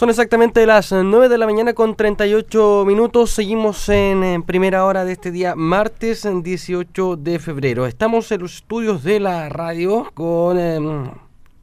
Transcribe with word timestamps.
Son 0.00 0.08
exactamente 0.08 0.64
las 0.64 0.92
9 0.92 1.28
de 1.28 1.36
la 1.36 1.44
mañana 1.44 1.74
con 1.74 1.94
38 1.94 2.84
minutos. 2.86 3.32
Seguimos 3.32 3.86
en, 3.90 4.42
primera 4.44 4.86
hora 4.86 5.04
de 5.04 5.12
este 5.12 5.30
día, 5.30 5.54
martes 5.54 6.26
18 6.42 7.16
de 7.16 7.38
febrero. 7.38 7.84
Estamos 7.84 8.32
en 8.32 8.40
los 8.40 8.54
estudios 8.54 9.04
de 9.04 9.20
la 9.20 9.50
radio 9.50 10.10
con 10.14 10.58
em, 10.58 11.10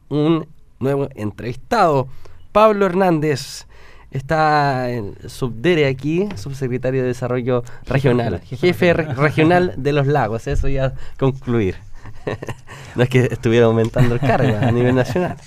un 0.10 0.48
nuevo 0.80 1.10
entrevistado, 1.16 2.10
Pablo 2.52 2.86
Hernández. 2.86 3.66
Está 4.12 4.92
en 4.92 5.16
subdere 5.28 5.88
aquí, 5.88 6.30
subsecretario 6.36 7.02
de 7.02 7.08
Desarrollo 7.08 7.64
Regional, 7.88 8.40
jefe 8.42 8.94
regional 8.94 9.74
de 9.78 9.94
los 9.94 10.06
lagos. 10.06 10.46
Eso 10.46 10.68
ya 10.68 10.94
concluir. 11.18 11.78
no 12.96 13.02
es 13.02 13.10
que 13.10 13.30
estuviera 13.32 13.66
aumentando 13.66 14.14
el 14.14 14.20
cargo 14.20 14.56
a 14.62 14.72
nivel 14.72 14.94
nacional. 14.94 15.38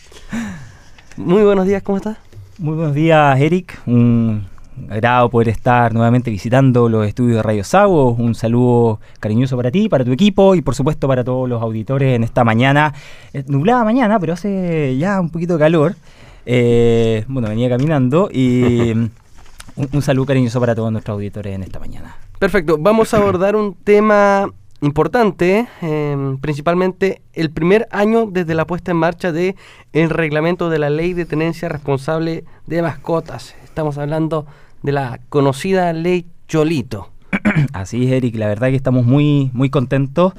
Muy 1.16 1.44
buenos 1.44 1.66
días, 1.66 1.84
¿cómo 1.84 1.98
estás? 1.98 2.29
Muy 2.60 2.76
buenos 2.76 2.94
días, 2.94 3.40
Eric. 3.40 3.80
Un 3.86 4.46
agrado 4.90 5.30
poder 5.30 5.48
estar 5.48 5.94
nuevamente 5.94 6.30
visitando 6.30 6.90
los 6.90 7.06
estudios 7.06 7.36
de 7.36 7.42
Radio 7.42 7.64
Sago. 7.64 8.10
Un 8.10 8.34
saludo 8.34 9.00
cariñoso 9.18 9.56
para 9.56 9.70
ti, 9.70 9.88
para 9.88 10.04
tu 10.04 10.12
equipo 10.12 10.54
y 10.54 10.60
por 10.60 10.74
supuesto 10.74 11.08
para 11.08 11.24
todos 11.24 11.48
los 11.48 11.62
auditores 11.62 12.14
en 12.14 12.22
esta 12.22 12.44
mañana, 12.44 12.92
eh, 13.32 13.44
nublada 13.46 13.82
mañana, 13.82 14.20
pero 14.20 14.34
hace 14.34 14.94
ya 14.98 15.18
un 15.22 15.30
poquito 15.30 15.54
de 15.54 15.58
calor. 15.58 15.96
Eh, 16.44 17.24
bueno, 17.28 17.48
venía 17.48 17.70
caminando 17.70 18.28
y 18.30 18.92
un 19.92 20.02
saludo 20.02 20.26
cariñoso 20.26 20.60
para 20.60 20.74
todos 20.74 20.92
nuestros 20.92 21.14
auditores 21.14 21.54
en 21.54 21.62
esta 21.62 21.78
mañana. 21.78 22.14
Perfecto, 22.38 22.76
vamos 22.78 23.14
a 23.14 23.16
abordar 23.16 23.56
un 23.56 23.72
tema 23.72 24.52
importante, 24.80 25.68
em, 25.82 26.38
principalmente 26.38 27.22
el 27.32 27.50
primer 27.50 27.86
año 27.90 28.26
desde 28.26 28.54
la 28.54 28.66
puesta 28.66 28.90
en 28.90 28.96
marcha 28.96 29.32
de 29.32 29.56
el 29.92 30.10
reglamento 30.10 30.70
de 30.70 30.78
la 30.78 30.90
ley 30.90 31.12
de 31.12 31.26
tenencia 31.26 31.68
responsable 31.68 32.44
de 32.66 32.82
mascotas. 32.82 33.54
Estamos 33.64 33.98
hablando 33.98 34.46
de 34.82 34.92
la 34.92 35.20
conocida 35.28 35.92
ley 35.92 36.26
Cholito. 36.48 37.10
Así 37.72 38.06
es, 38.06 38.12
Eric. 38.12 38.36
La 38.36 38.48
verdad 38.48 38.68
que 38.68 38.76
estamos 38.76 39.04
muy, 39.04 39.50
muy 39.52 39.70
contentos 39.70 40.34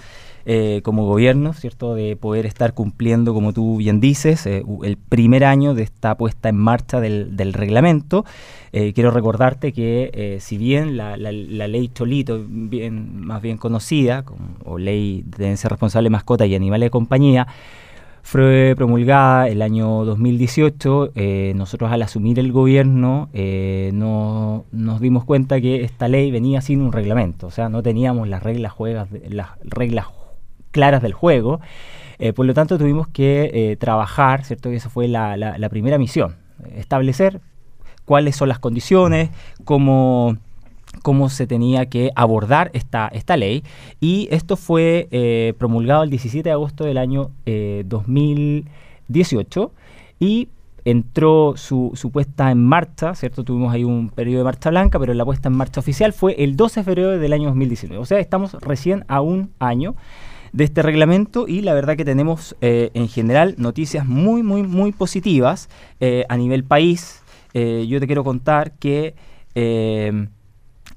eh, 0.45 0.81
como 0.83 1.05
gobierno, 1.05 1.53
¿cierto? 1.53 1.93
De 1.93 2.15
poder 2.15 2.45
estar 2.45 2.73
cumpliendo, 2.73 3.33
como 3.33 3.53
tú 3.53 3.77
bien 3.77 3.99
dices, 3.99 4.45
eh, 4.47 4.63
el 4.83 4.97
primer 4.97 5.45
año 5.45 5.73
de 5.75 5.83
esta 5.83 6.15
puesta 6.15 6.49
en 6.49 6.57
marcha 6.57 6.99
del, 6.99 7.53
reglamento. 7.53 8.25
Eh, 8.71 8.93
quiero 8.93 9.11
recordarte 9.11 9.73
que 9.73 10.37
si 10.41 10.57
bien 10.57 10.97
la, 10.97 11.17
la, 11.17 11.31
ley 11.31 11.89
Cholito, 11.89 12.43
bien, 12.47 13.21
más 13.21 13.41
bien 13.41 13.57
conocida, 13.57 14.23
como, 14.23 14.55
o 14.63 14.77
ley 14.77 15.23
de 15.25 15.37
tenencia 15.37 15.69
responsable 15.69 16.07
de 16.07 16.11
mascota 16.11 16.45
y 16.45 16.55
animales 16.55 16.87
de 16.87 16.91
compañía, 16.91 17.47
fue 18.23 18.73
promulgada 18.77 19.47
el 19.47 19.61
año 19.61 20.05
2018. 20.05 21.13
nosotros 21.55 21.91
al 21.91 22.01
asumir 22.01 22.39
el 22.39 22.51
gobierno 22.51 23.29
no, 23.93 24.65
nos 24.71 24.99
dimos 25.01 25.25
cuenta 25.25 25.59
que 25.59 25.83
esta 25.83 26.07
ley 26.07 26.31
venía 26.31 26.61
sin 26.61 26.81
un 26.81 26.91
reglamento, 26.91 27.47
o 27.47 27.51
sea, 27.51 27.69
no 27.69 27.83
teníamos 27.83 28.27
las 28.27 28.43
reglas, 28.43 28.71
juegas, 28.71 29.09
las 29.29 29.49
reglas 29.63 30.07
claras 30.71 31.01
del 31.01 31.13
juego. 31.13 31.59
Eh, 32.19 32.33
por 32.33 32.45
lo 32.45 32.53
tanto, 32.53 32.77
tuvimos 32.77 33.07
que 33.07 33.49
eh, 33.53 33.75
trabajar, 33.77 34.43
¿cierto? 34.45 34.71
Y 34.71 34.75
esa 34.75 34.89
fue 34.89 35.07
la, 35.07 35.57
primera 35.69 35.97
misión, 35.97 36.35
establecer 36.75 37.41
cuáles 38.05 38.35
son 38.35 38.49
las 38.49 38.59
condiciones, 38.59 39.29
cómo 39.63 40.37
cómo 41.01 41.29
se 41.29 41.47
tenía 41.47 41.87
que 41.87 42.11
abordar 42.15 42.69
esta, 42.73 43.07
esta 43.07 43.37
ley. 43.37 43.63
Y 43.99 44.27
esto 44.31 44.57
fue 44.57 45.07
eh, 45.11 45.53
promulgado 45.57 46.03
el 46.03 46.09
17 46.09 46.47
de 46.47 46.53
agosto 46.53 46.85
del 46.85 46.97
año 46.97 47.31
2018 47.45 49.71
y 50.19 50.49
entró 50.85 51.53
su, 51.57 51.91
su, 51.95 52.11
puesta 52.11 52.51
en 52.51 52.63
marcha, 52.63 53.13
¿cierto? 53.15 53.43
Tuvimos 53.43 53.73
ahí 53.73 53.83
un 53.83 54.09
periodo 54.09 54.39
de 54.39 54.43
marcha 54.45 54.69
blanca, 54.69 54.99
pero 54.99 55.13
la 55.13 55.25
puesta 55.25 55.49
en 55.49 55.55
marcha 55.55 55.79
oficial 55.79 56.13
fue 56.13 56.35
el 56.43 56.55
12 56.55 56.79
de 56.79 56.83
febrero 56.83 57.19
del 57.19 57.33
año 57.33 57.49
2019. 57.49 58.01
O 58.01 58.05
sea, 58.05 58.19
estamos 58.19 58.53
recién 58.53 59.05
a 59.07 59.21
un 59.21 59.51
año 59.59 59.95
de 60.53 60.63
este 60.63 60.81
reglamento 60.81 61.47
y 61.47 61.61
la 61.61 61.73
verdad 61.73 61.95
que 61.95 62.05
tenemos 62.05 62.55
eh, 62.61 62.91
en 62.93 63.07
general 63.07 63.55
noticias 63.57 64.05
muy, 64.05 64.43
muy, 64.43 64.63
muy 64.63 64.91
positivas 64.91 65.69
eh, 65.99 66.25
a 66.29 66.37
nivel 66.37 66.63
país. 66.63 67.21
Eh, 67.53 67.85
yo 67.87 67.99
te 67.99 68.07
quiero 68.07 68.23
contar 68.23 68.73
que 68.73 69.13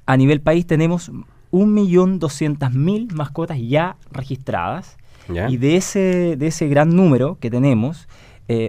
a 0.06 0.16
nivel 0.16 0.40
país 0.40 0.66
tenemos 0.66 1.12
1.200.000 1.52 3.12
mascotas 3.12 3.58
ya 3.60 3.96
registradas 4.10 4.96
y 5.48 5.56
de 5.56 5.76
ese, 5.76 6.36
de 6.36 6.48
ese 6.48 6.68
gran 6.68 6.94
número 6.94 7.38
que 7.40 7.50
tenemos, 7.50 8.06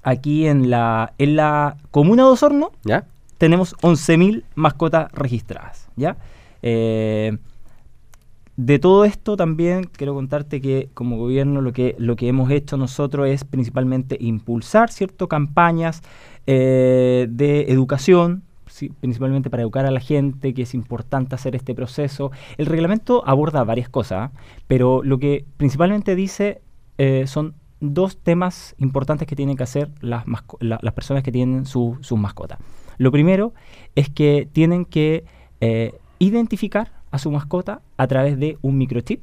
aquí 0.03 0.47
en 0.47 0.69
la, 0.69 1.13
en 1.17 1.35
la 1.35 1.77
comuna 1.91 2.23
de 2.23 2.29
Osorno 2.29 2.71
¿Ya? 2.83 3.05
tenemos 3.37 3.75
11.000 3.77 4.43
mascotas 4.55 5.11
registradas. 5.11 5.89
¿ya? 5.95 6.17
Eh, 6.61 7.37
de 8.57 8.79
todo 8.79 9.03
esto 9.03 9.35
también 9.35 9.83
quiero 9.83 10.13
contarte 10.13 10.61
que 10.61 10.89
como 10.93 11.17
gobierno 11.17 11.61
lo 11.61 11.73
que, 11.73 11.95
lo 11.99 12.15
que 12.15 12.29
hemos 12.29 12.49
hecho 12.51 12.77
nosotros 12.77 13.27
es 13.27 13.43
principalmente 13.43 14.17
impulsar 14.19 14.91
ciertas 14.91 15.27
campañas 15.27 16.01
eh, 16.47 17.27
de 17.29 17.63
educación, 17.63 18.43
principalmente 18.99 19.49
para 19.49 19.63
educar 19.63 19.85
a 19.85 19.91
la 19.91 19.99
gente, 19.99 20.53
que 20.53 20.63
es 20.63 20.73
importante 20.73 21.35
hacer 21.35 21.55
este 21.55 21.73
proceso. 21.75 22.31
El 22.57 22.65
reglamento 22.65 23.23
aborda 23.27 23.63
varias 23.63 23.89
cosas, 23.89 24.31
pero 24.67 25.03
lo 25.03 25.17
que 25.19 25.45
principalmente 25.57 26.15
dice 26.15 26.61
eh, 26.97 27.27
son 27.27 27.55
dos 27.79 28.17
temas 28.17 28.75
importantes 28.77 29.27
que 29.27 29.35
tienen 29.35 29.57
que 29.57 29.63
hacer 29.63 29.91
las, 30.01 30.23
las 30.59 30.93
personas 30.93 31.23
que 31.23 31.31
tienen 31.31 31.65
sus 31.65 32.11
mascotas. 32.13 32.59
Lo 32.97 33.11
primero 33.11 33.53
es 33.95 34.09
que 34.09 34.47
tienen 34.51 34.85
que 34.85 35.25
eh, 35.61 35.93
identificar 36.19 36.91
a 37.11 37.17
su 37.17 37.31
mascota 37.31 37.81
a 37.97 38.07
través 38.07 38.39
de 38.39 38.57
un 38.61 38.77
microchip, 38.77 39.21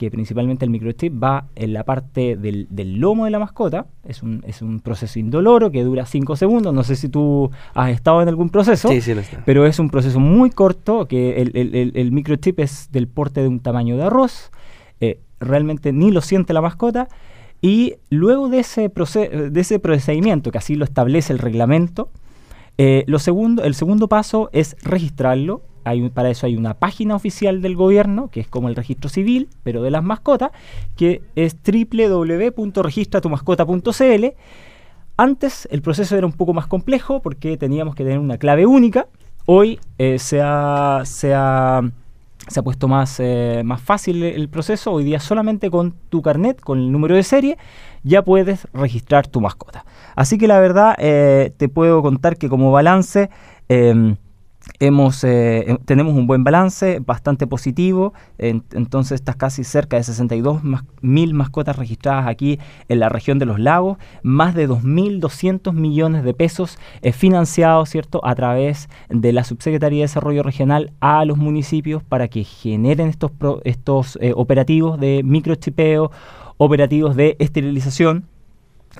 que 0.00 0.10
principalmente 0.10 0.64
el 0.64 0.70
microchip 0.70 1.22
va 1.22 1.44
en 1.54 1.74
la 1.74 1.84
parte 1.84 2.34
del, 2.34 2.68
lomo 2.98 3.26
de 3.26 3.30
la 3.30 3.38
mascota, 3.38 3.84
es 4.02 4.22
un, 4.22 4.42
es 4.46 4.62
un 4.62 4.80
proceso 4.80 5.18
indoloro 5.18 5.70
que 5.70 5.84
dura 5.84 6.06
5 6.06 6.36
segundos, 6.36 6.72
no 6.72 6.84
sé 6.84 6.96
si 6.96 7.10
tú 7.10 7.50
has 7.74 7.90
estado 7.90 8.22
en 8.22 8.28
algún 8.28 8.48
proceso, 8.48 8.88
pero 9.44 9.66
es 9.66 9.78
un 9.78 9.90
proceso 9.90 10.18
muy 10.18 10.48
corto, 10.48 11.06
que 11.06 11.42
el, 11.42 12.12
microchip 12.12 12.60
es 12.60 12.88
del 12.90 13.08
porte 13.08 13.42
de 13.42 13.48
un 13.48 13.60
tamaño 13.60 13.98
de 13.98 14.04
arroz, 14.04 14.50
eh, 15.02 15.20
realmente 15.38 15.92
ni 15.92 16.10
lo 16.10 16.22
siente 16.22 16.54
la 16.54 16.62
mascota, 16.62 17.06
y 17.60 17.96
luego 18.08 18.48
de 18.48 18.60
ese, 18.60 18.88
de 18.88 19.60
ese 19.60 19.78
procedimiento, 19.80 20.50
que 20.50 20.56
así 20.56 20.76
lo 20.76 20.86
establece 20.86 21.34
el 21.34 21.38
reglamento, 21.38 22.08
eh, 22.78 23.04
lo 23.06 23.18
segundo, 23.18 23.64
el 23.64 23.74
segundo 23.74 24.08
paso 24.08 24.48
es 24.54 24.78
registrarlo 24.82 25.60
para 26.12 26.30
eso 26.30 26.46
hay 26.46 26.56
una 26.56 26.74
página 26.74 27.14
oficial 27.14 27.62
del 27.62 27.76
gobierno, 27.76 28.28
que 28.28 28.40
es 28.40 28.48
como 28.48 28.68
el 28.68 28.74
registro 28.76 29.08
civil, 29.08 29.48
pero 29.62 29.82
de 29.82 29.90
las 29.90 30.02
mascotas, 30.02 30.50
que 30.96 31.22
es 31.36 31.56
www.registratumascota.cl. 31.64 34.26
Antes 35.16 35.68
el 35.70 35.82
proceso 35.82 36.16
era 36.16 36.26
un 36.26 36.32
poco 36.32 36.54
más 36.54 36.66
complejo 36.66 37.20
porque 37.20 37.58
teníamos 37.58 37.94
que 37.94 38.04
tener 38.04 38.18
una 38.18 38.38
clave 38.38 38.64
única. 38.64 39.06
Hoy 39.44 39.78
eh, 39.98 40.18
se, 40.18 40.40
ha, 40.40 41.02
puesto 42.64 42.88
más, 42.88 43.20
eh, 43.20 43.60
más 43.64 43.82
fácil 43.82 44.22
el 44.22 44.48
proceso. 44.48 44.92
Hoy 44.92 45.04
día 45.04 45.20
solamente 45.20 45.70
con 45.70 45.92
tu 46.08 46.22
carnet, 46.22 46.58
con 46.60 46.78
el 46.78 46.90
número 46.90 47.16
de 47.16 47.22
serie, 47.22 47.58
ya 48.02 48.22
puedes 48.22 48.66
registrar 48.72 49.26
tu 49.26 49.40
mascota. 49.40 49.84
Así 50.16 50.38
que 50.38 50.46
la 50.46 50.58
verdad 50.58 50.94
eh, 50.98 51.52
te 51.56 51.68
puedo 51.68 52.02
contar 52.02 52.36
que 52.36 52.48
como 52.48 52.72
balance 52.72 53.30
em, 53.68 54.16
Hemos, 54.78 55.24
eh, 55.24 55.70
em, 55.70 55.78
tenemos 55.78 56.14
un 56.14 56.26
buen 56.26 56.44
balance, 56.44 57.00
bastante 57.00 57.46
positivo, 57.46 58.12
entonces 58.38 59.12
estás 59.12 59.36
casi 59.36 59.64
cerca 59.64 59.96
de 59.96 60.04
62 60.04 60.62
mil 61.00 61.34
mascotas 61.34 61.76
registradas 61.76 62.26
aquí 62.26 62.58
en 62.88 63.00
la 63.00 63.08
región 63.08 63.38
de 63.38 63.46
los 63.46 63.58
lagos, 63.58 63.98
más 64.22 64.54
de 64.54 64.68
2.200 64.68 65.72
millones 65.72 66.24
de 66.24 66.34
pesos 66.34 66.78
eh, 67.02 67.12
financiados 67.12 67.88
¿cierto? 67.88 68.20
a 68.24 68.34
través 68.34 68.88
de 69.08 69.32
la 69.32 69.44
Subsecretaría 69.44 69.98
de 69.98 70.04
Desarrollo 70.04 70.42
Regional 70.42 70.92
a 71.00 71.24
los 71.24 71.38
municipios 71.38 72.02
para 72.02 72.28
que 72.28 72.44
generen 72.44 73.08
estos, 73.08 73.32
estos 73.64 74.18
eh, 74.20 74.32
operativos 74.34 75.00
de 75.00 75.22
microchipeo, 75.24 76.10
operativos 76.58 77.16
de 77.16 77.36
esterilización 77.38 78.24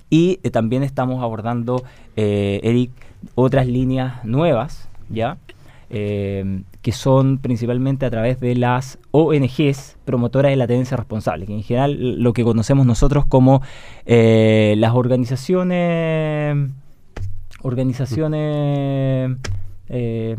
y 0.08 0.36
también 0.50 0.82
estamos 0.82 1.22
abordando, 1.22 1.82
Eric, 2.16 2.92
otras 3.34 3.66
líneas 3.66 4.24
nuevas, 4.24 4.89
¿ya? 5.10 5.36
eh, 5.92 6.62
que 6.82 6.92
son 6.92 7.38
principalmente 7.38 8.06
a 8.06 8.10
través 8.10 8.38
de 8.38 8.54
las 8.54 8.98
ONGs 9.10 9.98
promotoras 10.04 10.50
de 10.50 10.56
la 10.56 10.68
tenencia 10.68 10.96
responsable, 10.96 11.46
que 11.46 11.52
en 11.52 11.64
general 11.64 12.22
lo 12.22 12.32
que 12.32 12.44
conocemos 12.44 12.86
nosotros 12.86 13.26
como 13.26 13.60
eh, 14.06 14.74
las 14.78 14.94
organizaciones 14.94 16.70
organizaciones 17.62 19.36
eh, 19.88 20.36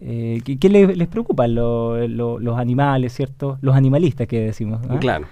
¿qué, 0.00 0.68
les, 0.68 1.08
preocupan 1.08 1.54
los 1.54 2.58
animales, 2.58 3.12
cierto? 3.12 3.58
Los 3.60 3.74
animalistas 3.74 4.28
que 4.28 4.40
decimos. 4.40 4.80
¿ah? 4.88 4.98
Claro. 5.00 5.26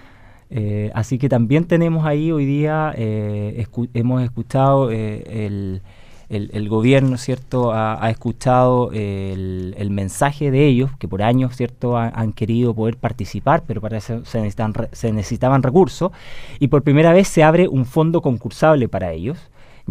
así 0.93 1.17
que 1.17 1.29
también 1.29 1.63
tenemos 1.63 2.05
ahí 2.05 2.31
hoy 2.33 2.45
día, 2.45 2.93
hemos 2.95 4.21
escuchado 4.21 4.91
el, 4.91 5.81
el, 6.29 6.69
gobierno, 6.69 7.17
¿cierto?, 7.17 7.71
ha, 7.73 8.09
escuchado 8.09 8.91
el, 8.93 9.89
mensaje 9.89 10.51
de 10.51 10.67
ellos, 10.67 10.91
que 10.99 11.07
por 11.07 11.23
años, 11.23 11.55
¿cierto?, 11.55 11.97
han 11.97 12.33
querido 12.33 12.73
poder 12.73 12.97
participar, 12.97 13.63
pero 13.65 13.81
para 13.81 13.97
eso 13.97 14.23
se, 14.25 14.39
necesitan, 14.39 14.73
se 14.91 15.11
necesitaban 15.11 15.63
recursos, 15.63 16.11
y 16.59 16.67
por 16.67 16.83
primera 16.83 17.13
vez 17.13 17.27
se 17.27 17.43
abre 17.43 17.67
un 17.67 17.85
fondo 17.85 18.21
concursable 18.21 18.87
para 18.87 19.11
ellos, 19.11 19.39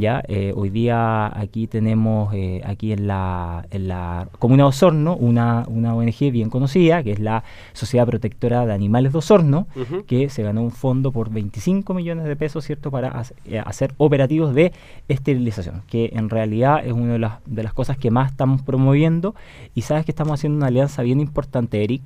¿ya? 0.01 0.23
Eh, 0.29 0.53
hoy 0.55 0.71
día 0.71 1.27
aquí 1.39 1.67
tenemos, 1.67 2.33
eh, 2.35 2.61
aquí 2.65 2.93
en 2.93 3.07
la, 3.07 3.67
en 3.71 3.89
la 3.89 4.29
Comuna 4.39 4.65
de 4.65 4.69
Osorno, 4.69 5.17
una, 5.17 5.65
una 5.69 5.95
ONG 5.95 6.31
bien 6.31 6.51
conocida, 6.51 7.03
que 7.03 7.13
es 7.13 7.21
la 7.21 7.45
Sociedad 7.73 8.07
Protectora 8.07 8.67
de 8.67 8.73
Animales 8.73 9.13
de 9.13 9.19
Osorno, 9.19 9.67
que 10.07 10.29
se 10.29 10.43
ganó 10.43 10.63
un 10.63 10.71
fondo 10.71 11.13
por 11.13 11.31
25 11.31 11.95
millones 11.95 12.25
de 12.25 12.37
pesos, 12.37 12.65
¿cierto?, 12.65 12.91
para 12.91 13.23
eh, 13.45 13.59
hacer 13.65 13.95
operativos 13.99 14.55
de 14.55 14.73
esterilización, 15.09 15.83
que 15.89 16.11
en 16.15 16.31
realidad 16.31 16.85
es 16.85 16.93
una 16.93 17.15
de 17.15 17.19
las, 17.19 17.35
de 17.47 17.63
las 17.63 17.73
cosas 17.73 17.99
que 17.99 18.11
más 18.11 18.31
estamos 18.31 18.63
promoviendo, 18.63 19.35
y 19.75 19.83
sabes 19.83 20.05
que 20.05 20.13
estamos 20.13 20.35
haciendo 20.35 20.57
una 20.57 20.67
alianza 20.69 21.03
bien 21.03 21.21
importante, 21.21 21.83
Eric, 21.85 22.03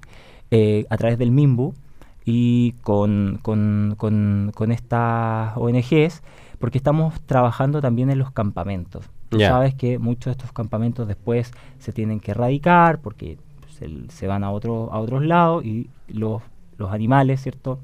a 0.91 0.97
través 0.99 1.19
del 1.19 1.31
MIMBU, 1.31 1.75
y 2.25 2.73
con, 2.83 3.38
con, 3.43 3.95
con, 3.97 4.53
con 4.55 4.73
estas 4.73 5.56
ONGs, 5.56 6.23
porque 6.62 6.79
estamos 6.79 7.20
trabajando 7.23 7.81
también 7.81 8.09
en 8.09 8.20
los 8.20 8.31
campamentos. 8.31 9.11
Tú 9.31 9.41
sabes 9.41 9.75
que 9.75 9.99
muchos 9.99 10.26
de 10.26 10.31
estos 10.31 10.53
campamentos 10.53 11.09
después 11.09 11.50
se 11.81 11.93
tienen 11.93 12.20
que 12.20 12.31
erradicar 12.31 13.00
porque 13.00 13.37
se, 14.11 14.29
van 14.29 14.44
a, 14.44 14.53
otro, 14.53 14.93
a 14.93 15.00
otros 15.00 15.25
lados 15.25 15.64
y 15.64 15.91
los, 16.06 16.41
los 16.79 16.93
animales, 16.93 17.43
¿cierto?, 17.43 17.81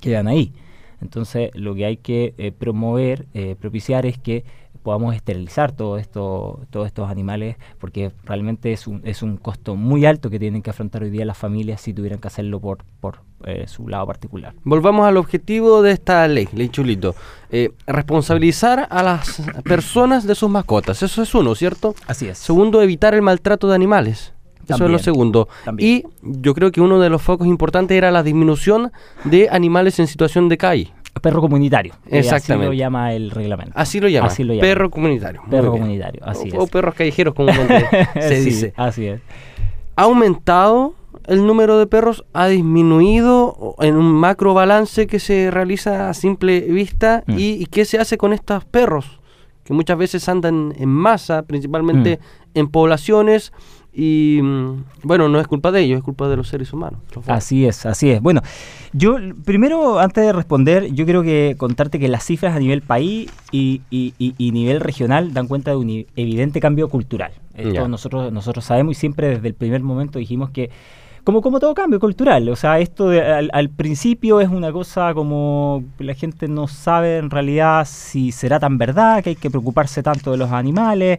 quedan 0.00 0.26
ahí. 0.26 0.52
Entonces, 1.00 1.52
lo 1.54 1.76
que 1.76 1.84
hay 1.84 1.98
que 1.98 2.34
eh, 2.38 2.50
promover, 2.50 3.26
eh, 3.34 3.54
propiciar 3.54 4.04
es 4.04 4.18
que 4.18 4.44
podamos 4.88 5.14
esterilizar 5.14 5.72
todo 5.72 5.98
esto, 5.98 6.60
todos 6.70 6.86
estos 6.86 7.10
animales, 7.10 7.56
porque 7.78 8.10
realmente 8.24 8.72
es 8.72 8.86
un, 8.86 9.02
es 9.04 9.22
un 9.22 9.36
costo 9.36 9.76
muy 9.76 10.06
alto 10.06 10.30
que 10.30 10.38
tienen 10.38 10.62
que 10.62 10.70
afrontar 10.70 11.02
hoy 11.02 11.10
día 11.10 11.26
las 11.26 11.36
familias 11.36 11.82
si 11.82 11.92
tuvieran 11.92 12.20
que 12.20 12.28
hacerlo 12.28 12.58
por, 12.58 12.78
por 12.98 13.18
eh, 13.44 13.66
su 13.66 13.86
lado 13.86 14.06
particular. 14.06 14.54
Volvamos 14.64 15.06
al 15.06 15.18
objetivo 15.18 15.82
de 15.82 15.92
esta 15.92 16.26
ley, 16.26 16.48
ley 16.54 16.70
chulito. 16.70 17.14
Eh, 17.50 17.72
responsabilizar 17.86 18.86
a 18.88 19.02
las 19.02 19.42
personas 19.62 20.26
de 20.26 20.34
sus 20.34 20.48
mascotas, 20.48 21.02
eso 21.02 21.22
es 21.22 21.34
uno, 21.34 21.54
¿cierto? 21.54 21.94
Así 22.06 22.26
es. 22.26 22.38
Segundo, 22.38 22.80
evitar 22.80 23.12
el 23.12 23.20
maltrato 23.20 23.68
de 23.68 23.74
animales. 23.74 24.32
Eso 24.74 24.84
es 24.84 24.90
lo 24.90 24.98
segundo. 24.98 25.48
Y 25.78 26.04
yo 26.22 26.54
creo 26.54 26.72
que 26.72 26.80
uno 26.80 26.98
de 26.98 27.08
los 27.10 27.22
focos 27.22 27.46
importantes 27.46 27.96
era 27.96 28.10
la 28.10 28.22
disminución 28.22 28.92
de 29.24 29.48
animales 29.50 29.98
en 29.98 30.06
situación 30.06 30.48
de 30.48 30.58
calle. 30.58 30.92
Perro 31.20 31.40
comunitario. 31.40 31.94
Exactamente. 32.06 32.66
Así 32.66 32.66
lo 32.66 32.72
llama 32.72 33.12
el 33.12 33.30
reglamento. 33.30 33.72
Así 33.74 34.00
lo 34.00 34.08
llama. 34.08 34.28
Perro 34.60 34.90
comunitario. 34.90 35.42
Perro 35.50 35.72
comunitario, 35.72 36.22
así 36.24 36.50
o, 36.50 36.54
es. 36.54 36.58
O 36.60 36.66
perros 36.66 36.94
callejeros, 36.94 37.34
como 37.34 37.52
se 38.14 38.40
dice. 38.40 38.72
Así 38.76 39.06
es. 39.06 39.20
¿Ha 39.96 40.02
aumentado 40.02 40.94
el 41.26 41.46
número 41.46 41.78
de 41.78 41.86
perros? 41.86 42.24
¿Ha 42.32 42.46
disminuido 42.46 43.74
en 43.80 43.96
un 43.96 44.12
macro 44.12 44.54
balance 44.54 45.06
que 45.06 45.18
se 45.18 45.50
realiza 45.50 46.08
a 46.08 46.14
simple 46.14 46.60
vista? 46.60 47.24
Mm. 47.26 47.34
¿Y, 47.36 47.66
qué 47.66 47.84
se 47.84 47.98
hace 47.98 48.16
con 48.16 48.32
estos 48.32 48.64
perros? 48.64 49.20
Que 49.64 49.74
muchas 49.74 49.98
veces 49.98 50.28
andan 50.28 50.72
en 50.78 50.88
masa, 50.88 51.42
principalmente 51.42 52.18
mm. 52.18 52.58
en 52.58 52.68
poblaciones 52.68 53.52
y 53.92 54.40
mm, 54.42 54.84
bueno, 55.02 55.28
no 55.28 55.40
es 55.40 55.46
culpa 55.46 55.72
de 55.72 55.80
ellos, 55.80 55.98
es 55.98 56.04
culpa 56.04 56.28
de 56.28 56.36
los 56.36 56.48
seres 56.48 56.72
humanos. 56.72 57.00
Así 57.26 57.66
es, 57.66 57.86
así 57.86 58.10
es. 58.10 58.20
Bueno, 58.20 58.42
yo 58.92 59.16
primero, 59.44 59.98
antes 59.98 60.24
de 60.24 60.32
responder, 60.32 60.92
yo 60.92 61.04
quiero 61.04 61.22
que 61.22 61.56
contarte 61.58 61.98
que 61.98 62.08
las 62.08 62.24
cifras 62.24 62.54
a 62.54 62.58
nivel 62.58 62.82
país 62.82 63.30
y, 63.50 63.82
y, 63.90 64.52
nivel 64.52 64.80
regional 64.80 65.32
dan 65.32 65.48
cuenta 65.48 65.72
de 65.72 65.76
un 65.78 66.06
evidente 66.16 66.60
cambio 66.60 66.88
cultural. 66.88 67.32
Esto 67.54 67.88
nosotros, 67.88 68.32
nosotros 68.32 68.64
sabemos 68.64 68.92
y 68.92 69.00
siempre 69.00 69.28
desde 69.28 69.48
el 69.48 69.54
primer 69.54 69.82
momento 69.82 70.18
dijimos 70.18 70.50
que 70.50 70.70
como, 71.24 71.42
como 71.42 71.60
todo 71.60 71.74
cambio 71.74 72.00
cultural. 72.00 72.48
O 72.48 72.56
sea, 72.56 72.78
esto 72.78 73.08
al, 73.08 73.50
al, 73.52 73.68
principio 73.68 74.40
es 74.40 74.48
una 74.48 74.72
cosa 74.72 75.12
como 75.12 75.84
la 75.98 76.14
gente 76.14 76.48
no 76.48 76.68
sabe 76.68 77.18
en 77.18 77.30
realidad 77.30 77.86
si 77.86 78.32
será 78.32 78.58
tan 78.58 78.78
verdad, 78.78 79.22
que 79.22 79.30
hay 79.30 79.36
que 79.36 79.50
preocuparse 79.50 80.02
tanto 80.02 80.30
de 80.30 80.38
los 80.38 80.52
animales 80.52 81.18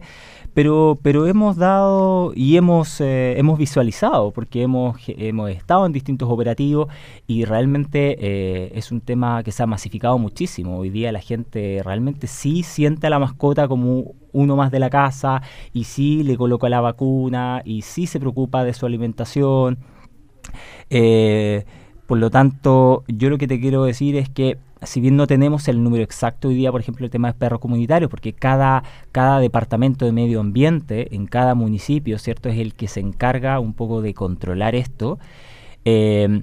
pero, 0.54 0.98
pero 1.02 1.26
hemos 1.26 1.56
dado 1.56 2.32
y 2.34 2.56
hemos, 2.56 3.00
eh, 3.00 3.38
hemos 3.38 3.58
visualizado, 3.58 4.32
porque 4.32 4.62
hemos, 4.62 4.96
hemos 5.06 5.50
estado 5.50 5.86
en 5.86 5.92
distintos 5.92 6.28
operativos 6.28 6.88
y 7.26 7.44
realmente 7.44 8.16
eh, 8.20 8.72
es 8.74 8.90
un 8.90 9.00
tema 9.00 9.42
que 9.42 9.52
se 9.52 9.62
ha 9.62 9.66
masificado 9.66 10.18
muchísimo. 10.18 10.78
Hoy 10.78 10.90
día 10.90 11.12
la 11.12 11.20
gente 11.20 11.80
realmente 11.84 12.26
sí 12.26 12.62
siente 12.62 13.06
a 13.06 13.10
la 13.10 13.18
mascota 13.18 13.68
como 13.68 14.14
uno 14.32 14.56
más 14.56 14.70
de 14.70 14.80
la 14.80 14.90
casa 14.90 15.42
y 15.72 15.84
sí 15.84 16.22
le 16.24 16.36
coloca 16.36 16.68
la 16.68 16.80
vacuna 16.80 17.62
y 17.64 17.82
sí 17.82 18.06
se 18.06 18.18
preocupa 18.18 18.64
de 18.64 18.74
su 18.74 18.86
alimentación. 18.86 19.78
Eh, 20.88 21.64
por 22.06 22.18
lo 22.18 22.30
tanto, 22.30 23.04
yo 23.06 23.30
lo 23.30 23.38
que 23.38 23.46
te 23.46 23.60
quiero 23.60 23.84
decir 23.84 24.16
es 24.16 24.28
que 24.28 24.58
si 24.82 25.00
bien 25.00 25.16
no 25.16 25.26
tenemos 25.26 25.68
el 25.68 25.82
número 25.82 26.02
exacto 26.02 26.48
hoy 26.48 26.54
día, 26.54 26.72
por 26.72 26.80
ejemplo, 26.80 27.04
el 27.04 27.10
tema 27.10 27.28
de 27.28 27.38
perros 27.38 27.60
comunitarios, 27.60 28.10
porque 28.10 28.32
cada, 28.32 28.82
cada 29.12 29.38
departamento 29.38 30.04
de 30.04 30.12
medio 30.12 30.40
ambiente 30.40 31.14
en 31.14 31.26
cada 31.26 31.54
municipio, 31.54 32.18
¿cierto? 32.18 32.48
Es 32.48 32.58
el 32.58 32.74
que 32.74 32.88
se 32.88 33.00
encarga 33.00 33.60
un 33.60 33.74
poco 33.74 34.02
de 34.02 34.14
controlar 34.14 34.74
esto. 34.74 35.18
Eh, 35.84 36.42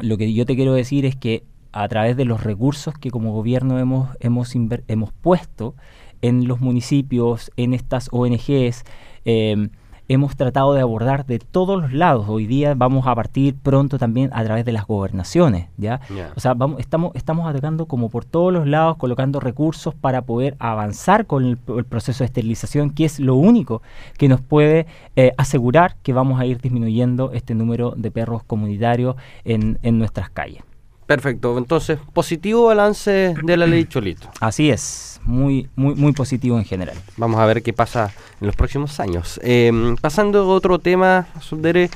lo 0.00 0.16
que 0.16 0.32
yo 0.32 0.46
te 0.46 0.56
quiero 0.56 0.74
decir 0.74 1.04
es 1.04 1.16
que 1.16 1.44
a 1.72 1.88
través 1.88 2.16
de 2.16 2.24
los 2.24 2.42
recursos 2.42 2.94
que 2.94 3.10
como 3.10 3.32
gobierno 3.32 3.78
hemos, 3.78 4.08
hemos, 4.20 4.54
hemos 4.86 5.12
puesto 5.12 5.74
en 6.22 6.46
los 6.46 6.60
municipios, 6.60 7.50
en 7.56 7.74
estas 7.74 8.08
ONGs, 8.12 8.84
eh, 9.24 9.68
hemos 10.08 10.36
tratado 10.36 10.74
de 10.74 10.80
abordar 10.80 11.26
de 11.26 11.38
todos 11.38 11.80
los 11.80 11.92
lados. 11.92 12.26
Hoy 12.28 12.46
día 12.46 12.74
vamos 12.74 13.06
a 13.06 13.14
partir 13.14 13.54
pronto 13.54 13.98
también 13.98 14.30
a 14.32 14.44
través 14.44 14.64
de 14.64 14.72
las 14.72 14.86
gobernaciones, 14.86 15.68
¿ya? 15.76 16.00
O 16.36 16.40
sea, 16.40 16.54
vamos, 16.54 16.80
estamos, 16.80 17.12
estamos 17.14 17.48
atacando 17.48 17.86
como 17.86 18.10
por 18.10 18.24
todos 18.24 18.52
los 18.52 18.66
lados, 18.66 18.96
colocando 18.96 19.40
recursos 19.40 19.94
para 19.94 20.22
poder 20.22 20.56
avanzar 20.58 21.26
con 21.26 21.44
el, 21.44 21.56
proceso 21.56 22.24
de 22.24 22.26
esterilización, 22.26 22.90
que 22.90 23.04
es 23.04 23.20
lo 23.20 23.34
único 23.34 23.82
que 24.18 24.28
nos 24.28 24.40
puede 24.40 24.86
eh, 25.16 25.32
asegurar 25.36 25.96
que 26.02 26.12
vamos 26.12 26.40
a 26.40 26.46
ir 26.46 26.60
disminuyendo 26.60 27.32
este 27.32 27.54
número 27.54 27.94
de 27.96 28.10
perros 28.10 28.42
comunitarios 28.44 29.16
en, 29.44 29.78
en 29.82 29.98
nuestras 29.98 30.30
calles. 30.30 30.62
Perfecto, 31.06 31.58
entonces, 31.58 31.98
positivo 32.14 32.66
balance 32.66 33.34
de 33.42 33.56
la 33.58 33.66
ley 33.66 33.84
Cholito. 33.84 34.30
Así 34.40 34.70
es, 34.70 35.20
muy, 35.24 35.68
muy, 35.76 35.94
muy 35.94 36.12
positivo 36.12 36.56
en 36.56 36.64
general. 36.64 36.96
Vamos 37.18 37.40
a 37.40 37.46
ver 37.46 37.62
qué 37.62 37.74
pasa 37.74 38.10
en 38.40 38.46
los 38.46 38.56
próximos 38.56 38.98
años. 39.00 39.38
Em, 39.42 39.96
pasando 39.96 40.40
a 40.40 40.46
otro 40.46 40.78
tema, 40.78 41.26
Subdere, 41.40 41.90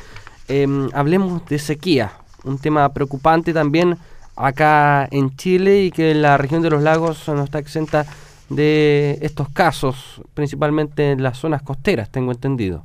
em, 0.49 0.91
hablemos 0.93 1.45
de 1.47 1.59
sequía, 1.59 2.13
un 2.45 2.59
tema 2.59 2.93
preocupante 2.93 3.55
también 3.55 3.97
acá 4.37 5.09
en 5.11 5.35
Chile 5.37 5.85
y 5.85 5.91
que 5.91 6.15
la 6.15 6.37
región 6.37 6.61
de 6.61 6.71
los 6.71 6.83
lagos 6.83 7.27
no 7.29 7.45
está 7.45 7.59
exenta 7.59 8.05
de 8.51 9.19
estos 9.23 9.49
casos, 9.49 10.21
principalmente 10.35 11.13
en 11.13 11.23
las 11.23 11.39
zonas 11.39 11.63
costeras, 11.63 12.11
tengo 12.11 12.31
entendido. 12.31 12.85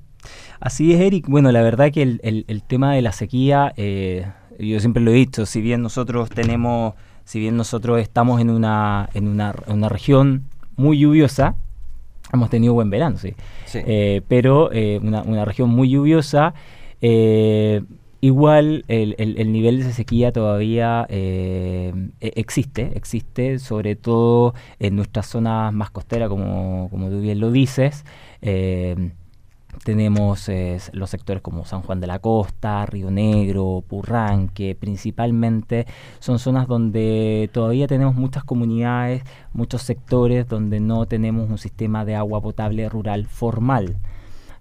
Así 0.62 0.94
es, 0.94 1.02
Eric. 1.02 1.28
Bueno, 1.28 1.52
la 1.52 1.62
verdad 1.62 1.92
que 1.92 2.02
el, 2.02 2.46
el 2.48 2.64
tema 2.64 2.94
de 2.94 3.02
la 3.02 3.12
sequía... 3.12 3.74
Eh, 3.76 4.26
yo 4.60 4.80
siempre 4.80 5.02
lo 5.02 5.12
he 5.12 5.16
dicho, 5.16 5.46
si 5.46 5.62
bien 5.62 5.82
nosotros 5.82 6.30
tenemos, 6.30 6.94
si 7.26 7.40
bien 7.40 7.58
nosotros 7.58 8.00
estamos 8.00 8.42
en 8.42 8.50
una, 8.50 9.10
en 9.14 9.28
una, 9.28 9.56
una 9.68 9.90
región 9.90 10.44
muy 10.76 11.00
lluviosa, 11.00 11.56
hemos 12.32 12.50
tenido 12.50 12.74
buen 12.74 12.90
verano, 12.90 13.18
sí, 13.18 13.34
eh, 13.74 14.22
pero 14.28 14.72
eh, 14.72 15.00
una, 15.02 15.22
una, 15.24 15.46
región 15.46 15.70
muy 15.70 15.90
lluviosa, 15.90 16.54
eh, 17.02 17.82
igual 18.22 18.86
el, 18.88 19.16
el, 19.18 19.52
nivel 19.52 19.84
de 19.84 19.92
sequía 19.92 20.32
todavía 20.32 21.06
e, 21.10 21.94
existe, 22.22 22.92
existe 22.96 23.60
sobre 23.60 23.96
todo 23.96 24.54
en 24.80 24.96
nuestras 24.96 25.28
zonas 25.28 25.74
más 25.74 25.92
costeras, 25.92 26.30
como, 26.30 26.88
como 26.90 27.10
tú 27.10 27.20
bien 27.20 27.40
lo 27.40 27.52
dices. 27.52 28.06
Tenemos 29.84 30.50
los 30.94 31.10
sectores 31.10 31.42
como 31.42 31.66
San 31.66 31.82
Juan 31.82 32.00
de 32.00 32.08
la 32.08 32.20
Costa, 32.20 32.86
Río 32.86 33.12
Negro, 33.12 33.84
Purrán, 33.88 34.48
que 34.48 34.76
principalmente 34.76 35.86
son 36.20 36.40
zonas 36.40 36.68
donde 36.68 37.50
todavía 37.54 37.88
tenemos 37.88 38.16
muchas 38.16 38.44
comunidades, 38.44 39.24
muchos 39.52 39.82
sectores 39.82 40.48
donde 40.48 40.80
no 40.80 41.06
tenemos 41.06 41.50
un 41.50 41.58
sistema 41.58 42.06
de 42.06 42.16
agua 42.16 42.42
potable 42.42 42.88
rural 42.88 43.26
formal. 43.28 43.98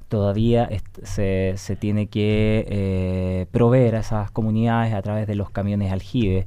todavía 0.09 0.69
se, 1.04 1.54
se, 1.57 1.76
tiene 1.76 2.07
que 2.09 2.66
eh, 2.69 3.47
proveer 3.50 3.97
a 3.97 4.00
esas 4.00 4.31
comunidades 4.31 4.92
a 4.92 5.02
través 5.02 5.26
de 5.26 5.35
los 5.37 5.50
camiones 5.50 5.92
aljibe. 5.92 6.47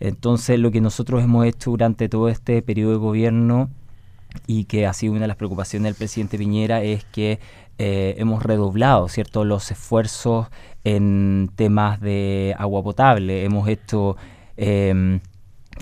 Entonces, 0.00 0.58
lo 0.58 0.70
que 0.70 0.80
nosotros 0.80 1.22
hemos 1.22 1.46
hecho 1.46 1.70
durante 1.70 2.08
todo 2.08 2.28
este 2.28 2.62
periodo 2.62 2.92
de 2.92 2.98
gobierno 2.98 3.70
y 4.46 4.64
que 4.64 4.86
ha 4.86 4.92
sido 4.92 5.12
una 5.12 5.22
de 5.22 5.28
las 5.28 5.36
preocupaciones 5.36 5.84
del 5.84 5.94
presidente 5.94 6.38
Piñera 6.38 6.82
es 6.82 7.04
que 7.04 7.40
eh, 7.82 8.16
hemos 8.18 8.42
redoblado 8.42 9.08
cierto 9.08 9.42
los 9.46 9.70
esfuerzos 9.70 10.48
en 10.84 11.50
temas 11.56 11.98
de 11.98 12.54
agua 12.58 12.82
potable. 12.82 13.42
Hemos 13.42 13.68
hecho 13.68 14.18
em, 14.58 15.20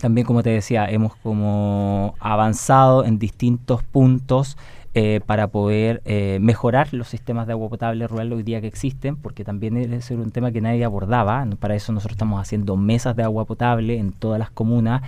también 0.01 0.25
como 0.25 0.45
te 0.45 0.51
decía 0.51 0.89
hemos 0.89 1.17
como 1.17 2.15
avanzado 2.21 3.05
en 3.05 3.19
distintos 3.19 3.83
puntos 3.83 4.57
eh, 4.95 5.21
para 5.27 5.49
poder 5.49 6.01
eh, 6.05 6.39
mejorar 6.41 6.95
los 6.95 7.09
sistemas 7.09 7.49
de 7.49 7.55
agua 7.55 7.69
potable 7.69 8.07
rural 8.07 8.33
hoy 8.33 8.45
día 8.45 8.61
que 8.61 8.69
existen, 8.69 9.17
porque 9.17 9.43
también 9.43 9.77
es 9.93 10.09
un 10.13 10.31
tema 10.31 10.53
que 10.53 10.61
nadie 10.61 10.85
abordaba. 10.85 11.45
Para 11.59 11.75
eso 11.75 11.93
nosotros 11.93 12.15
estamos 12.15 12.41
haciendo 12.41 12.77
mesas 12.77 13.17
de 13.17 13.25
agua 13.25 13.45
potable 13.45 13.99
en 13.99 14.13
todas 14.13 14.39
las 14.39 14.51
comunas 14.51 15.03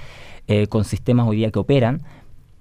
con 0.69 0.85
sistemas 0.85 1.29
hoy 1.29 1.37
día 1.37 1.53
que 1.53 1.61
operan 1.61 2.03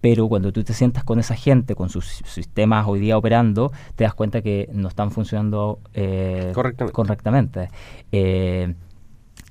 pero 0.02 0.28
cuando 0.28 0.52
tú 0.52 0.64
te 0.64 0.74
sientas 0.74 1.04
con 1.04 1.20
esa 1.20 1.36
gente, 1.36 1.76
con 1.76 1.90
sus 1.90 2.06
sistemas 2.06 2.88
hoy 2.88 3.00
día 3.00 3.18
operando, 3.18 3.72
te 3.96 4.04
das 4.04 4.14
cuenta 4.14 4.42
que 4.42 4.70
no 4.74 4.88
están 4.88 5.12
funcionando 5.12 5.80
eh, 5.94 6.54
correctamente. 6.92 7.70
Eh, 8.12 8.74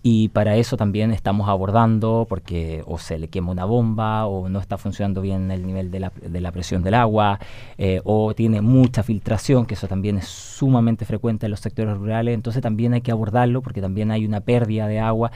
y 0.02 0.28
para 0.28 0.56
eso 0.56 0.76
también 0.76 1.10
estamos 1.10 1.48
abordando, 1.48 2.24
porque 2.28 2.82
o 2.86 2.98
se 2.98 3.18
le 3.18 3.28
quema 3.28 3.50
una 3.50 3.64
bomba, 3.64 4.26
o 4.26 4.48
no 4.48 4.60
está 4.60 4.78
funcionando 4.78 5.20
bien 5.20 5.50
el 5.50 5.66
nivel 5.66 5.90
de 5.90 6.00
la, 6.00 6.12
de 6.22 6.40
la 6.40 6.52
presión 6.52 6.82
del 6.82 6.94
agua, 6.94 7.40
eh, 7.76 8.00
o 8.04 8.32
tiene 8.34 8.60
mucha 8.60 9.02
filtración, 9.02 9.66
que 9.66 9.74
eso 9.74 9.88
también 9.88 10.16
es 10.16 10.26
sumamente 10.26 11.04
frecuente 11.04 11.46
en 11.46 11.50
los 11.50 11.60
sectores 11.60 11.96
rurales. 11.96 12.34
Entonces 12.34 12.62
también 12.62 12.94
hay 12.94 13.00
que 13.00 13.10
abordarlo, 13.10 13.60
porque 13.60 13.80
también 13.80 14.10
hay 14.10 14.24
una 14.24 14.40
pérdida 14.40 14.86
de 14.86 15.00
agua. 15.00 15.32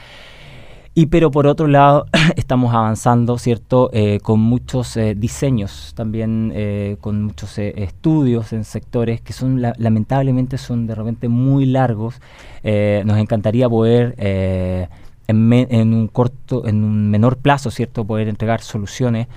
Y 0.94 1.06
pero 1.06 1.30
por 1.30 1.46
otro 1.46 1.68
lado 1.68 2.06
estamos 2.36 2.74
avanzando, 2.74 3.38
¿cierto? 3.38 3.88
Eh, 3.94 4.18
con 4.22 4.40
muchos 4.40 4.94
eh, 4.98 5.14
diseños, 5.14 5.94
también 5.96 6.52
eh, 6.54 6.96
con 7.00 7.24
muchos 7.24 7.58
estudios 7.58 8.52
en 8.52 8.64
sectores 8.64 9.22
que 9.22 9.32
son 9.32 9.62
lamentablemente 9.62 10.58
son 10.58 10.86
de 10.86 10.94
repente 10.94 11.28
muy 11.28 11.64
largos. 11.64 12.20
nos 12.62 13.18
encantaría 13.18 13.68
poder 13.68 14.14
en, 14.18 15.94
un 15.94 16.08
corto, 16.08 16.66
en 16.66 16.84
un 16.84 17.10
menor 17.10 17.38
plazo, 17.38 17.70
¿cierto? 17.70 18.04
Poder 18.04 18.28
entregar 18.28 18.60
soluciones 18.60 19.28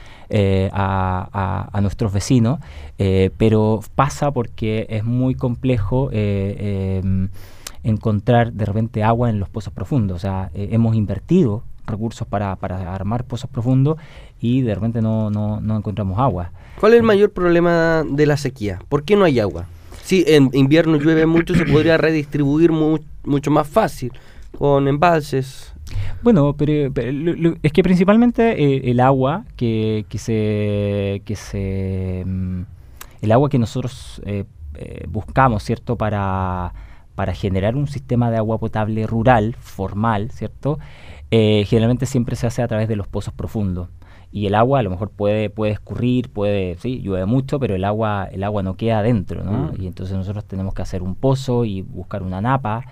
a, 0.74 1.69
a, 1.71 1.81
nuestros 1.81 2.12
vecinos, 2.12 2.59
pero 3.38 3.79
pasa 3.95 4.31
porque 4.31 4.88
es 4.89 5.05
muy 5.05 5.35
complejo 5.35 6.09
em, 6.12 7.29
encontrar 7.86 8.51
de 8.51 8.65
repente 8.65 9.04
agua 9.04 9.30
en 9.30 9.39
los 9.39 9.48
pozos 9.48 9.72
profundos. 9.72 10.18
O 10.18 10.20
sea, 10.20 10.50
eh, 10.54 10.70
hemos 10.72 10.96
invertido 10.96 11.63
recursos 11.86 12.27
para, 12.27 12.56
para, 12.56 12.94
armar 12.94 13.25
pozos 13.25 13.48
profundos 13.50 13.98
y 14.42 14.62
de 14.62 14.74
repente 14.74 15.04
no, 15.04 15.30
no, 15.30 15.62
no, 15.62 15.77
encontramos 15.77 16.20
agua. 16.20 16.51
¿Cuál 16.80 16.94
es 16.94 17.00
el 17.00 17.06
mayor 17.06 17.32
problema 17.32 18.04
de 18.10 18.25
la 18.25 18.38
sequía? 18.38 18.80
¿Por 18.89 19.04
qué 19.04 19.15
no 19.15 19.24
hay 19.24 19.39
agua? 19.39 19.68
Si 20.01 20.25
en 20.27 20.50
invierno 20.54 20.98
llueve 20.98 21.27
mucho, 21.27 21.54
se 21.54 21.65
podría 21.65 21.98
redistribuir 21.98 22.72
mucho 22.72 23.51
más 23.51 23.68
fácil 23.68 24.12
con 24.58 24.88
embalses. 24.88 25.74
Bueno, 26.24 26.56
pero, 26.58 26.92
es 27.62 27.72
que 27.72 27.84
principalmente 27.84 28.63
eh, 28.63 28.89
el 28.89 29.00
agua 29.00 29.46
que, 29.56 30.06
que 30.10 30.18
se... 30.18 31.22
Que 31.24 31.36
se 31.36 32.24
mm, 32.25 32.62
el 33.22 33.32
agua 33.32 33.50
que 33.50 33.58
nosotros 33.58 34.22
eh, 34.25 34.46
buscamos, 35.08 35.63
¿cierto? 35.63 35.96
Para 35.96 36.74
para 37.15 37.34
generar 37.34 37.75
un 37.75 37.88
sistema 37.88 38.29
de 38.29 38.38
agua 38.38 38.60
potable 38.60 39.07
rural, 39.07 39.55
formal, 39.60 40.31
¿cierto? 40.31 40.79
Eh, 41.31 41.65
generalmente 41.67 42.05
siempre 42.05 42.36
se 42.36 42.45
hace 42.48 42.62
a 42.62 42.67
través 42.67 42.88
de 42.88 42.95
los 42.95 43.07
pozos 43.07 43.34
profundos. 43.34 43.89
Y 44.31 44.48
el 44.48 44.55
agua 44.55 44.79
a 44.79 44.84
lo 44.84 44.89
mejor 44.89 45.12
puede, 45.12 45.50
puede 45.50 45.72
escurrir, 45.72 46.29
puede, 46.29 46.75
sí, 46.75 47.01
llueve 47.01 47.25
mucho, 47.25 47.57
pero 47.57 47.74
el 47.74 47.86
agua, 47.86 48.27
el 48.29 48.43
agua 48.43 48.63
no 48.63 48.75
queda 48.75 49.00
adentro, 49.00 49.43
¿no? 49.43 49.72
Mm. 49.72 49.81
Y 49.81 49.88
entonces 49.88 50.15
nosotros 50.17 50.43
tenemos 50.43 50.74
que 50.74 50.81
hacer 50.81 51.01
un 51.01 51.15
pozo 51.15 51.63
y 51.63 51.81
buscar 51.81 52.22
una 52.22 52.41
napa. 52.41 52.84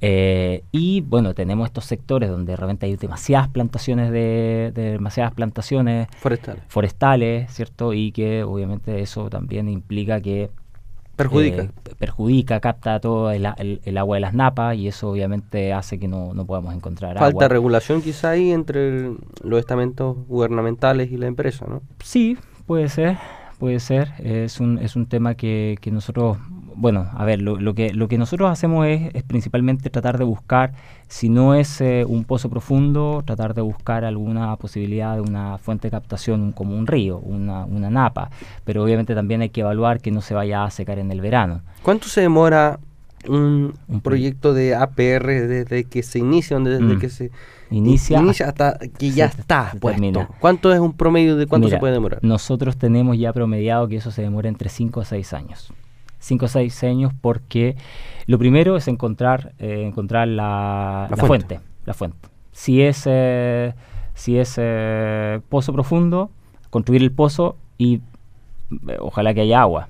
Eh, 0.00 0.62
y 0.72 1.02
bueno, 1.02 1.34
tenemos 1.34 1.66
estos 1.66 1.84
sectores 1.84 2.30
donde 2.30 2.56
realmente 2.56 2.86
hay 2.86 2.96
demasiadas 2.96 3.48
plantaciones 3.48 4.10
de, 4.12 4.72
de, 4.74 4.92
demasiadas 4.92 5.34
plantaciones 5.34 6.08
forestales. 6.20 6.62
forestales, 6.68 7.52
¿cierto? 7.52 7.92
Y 7.92 8.12
que 8.12 8.44
obviamente 8.44 9.00
eso 9.00 9.28
también 9.28 9.68
implica 9.68 10.20
que 10.20 10.50
Perjudica. 11.18 11.62
Eh, 11.62 11.70
perjudica, 11.98 12.60
capta 12.60 13.00
todo 13.00 13.32
el, 13.32 13.44
agua 13.44 14.16
de 14.16 14.20
las 14.20 14.34
napas 14.34 14.76
y 14.76 14.86
eso 14.86 15.10
obviamente 15.10 15.72
hace 15.72 15.98
que 15.98 16.06
no, 16.06 16.32
no 16.32 16.46
podamos 16.46 16.72
encontrar 16.72 17.14
Falta 17.14 17.26
agua. 17.26 17.40
Falta 17.40 17.52
regulación 17.52 18.02
quizá 18.02 18.30
ahí 18.30 18.52
entre 18.52 19.10
los 19.42 19.58
estamentos 19.58 20.16
gubernamentales 20.28 21.10
y 21.10 21.16
la 21.16 21.26
empresa, 21.26 21.66
¿no? 21.68 21.82
Sí, 22.04 22.38
puede 22.66 22.88
ser, 22.88 23.18
puede 23.58 23.80
ser. 23.80 24.12
Es 24.20 24.60
un, 24.60 24.78
es 24.78 24.94
un 24.94 25.06
tema 25.06 25.34
que, 25.34 25.76
que 25.80 25.90
nosotros 25.90 26.38
bueno, 26.80 27.10
a 27.12 27.24
ver, 27.24 27.42
lo, 27.42 27.74
que, 27.74 27.92
lo 27.92 28.06
que 28.06 28.18
nosotros 28.18 28.48
hacemos 28.50 28.86
es, 28.86 29.22
principalmente 29.24 29.90
tratar 29.90 30.16
de 30.16 30.24
buscar, 30.24 30.72
si 31.08 31.28
no 31.28 31.54
es 31.54 31.80
eh, 31.80 32.04
un 32.06 32.22
pozo 32.24 32.48
profundo, 32.48 33.22
tratar 33.26 33.54
de 33.54 33.62
buscar 33.62 34.04
alguna 34.04 34.54
posibilidad 34.56 35.16
de 35.16 35.20
una 35.20 35.58
fuente 35.58 35.88
de 35.88 35.90
captación 35.90 36.52
como 36.52 36.76
un 36.76 36.86
río, 36.86 37.18
una, 37.18 37.64
una 37.64 37.90
napa, 37.90 38.30
pero 38.64 38.84
obviamente 38.84 39.16
también 39.16 39.42
hay 39.42 39.50
que 39.50 39.62
evaluar 39.62 40.00
que 40.00 40.12
no 40.12 40.20
se 40.20 40.34
vaya 40.34 40.64
a 40.64 40.70
secar 40.70 41.00
en 41.00 41.10
el 41.10 41.20
verano. 41.20 41.62
¿Cuánto 41.82 42.06
se 42.06 42.20
demora 42.20 42.78
un, 43.26 43.74
proyecto 44.02 44.54
de 44.54 44.76
APR 44.76 45.26
desde 45.26 45.84
que 45.84 46.04
se 46.04 46.20
inicia, 46.20 46.60
desde 46.60 46.80
mm. 46.80 46.98
que 47.00 47.10
se 47.10 47.30
inicia, 47.70 48.20
hasta 48.20 48.78
que 48.78 49.10
ya 49.10 49.24
está 49.24 49.72
puesto. 49.80 50.28
¿Cuánto 50.38 50.72
es 50.72 50.78
un 50.78 50.92
promedio 50.92 51.36
de 51.36 51.46
cuánto 51.46 51.68
se 51.68 51.78
puede 51.78 51.94
demorar? 51.94 52.20
Nosotros 52.22 52.76
tenemos 52.76 53.18
ya 53.18 53.32
promediado 53.32 53.88
que 53.88 53.96
eso 53.96 54.12
se 54.12 54.22
demora 54.22 54.48
entre 54.48 54.68
5 54.68 55.00
a 55.00 55.04
6 55.04 55.32
años. 55.32 55.72
5 56.18 56.44
o 56.44 56.48
6 56.48 56.84
años 56.84 57.12
porque 57.20 57.76
lo 58.26 58.38
primero 58.38 58.76
es 58.76 58.88
encontrar, 58.88 59.52
eh, 59.58 59.84
encontrar 59.86 60.28
la, 60.28 61.08
fuente. 61.16 61.60
La 61.84 61.94
fuente. 61.94 62.28
Si 62.52 62.82
es, 62.82 63.04
eh, 63.06 63.74
si 64.14 64.38
es 64.38 64.54
eh, 64.58 65.40
pozo 65.48 65.72
profundo, 65.72 66.30
construir 66.70 67.02
el 67.02 67.12
pozo 67.12 67.56
y 67.78 68.00
ojalá 68.98 69.32
que 69.34 69.42
haya 69.42 69.60
agua. 69.60 69.88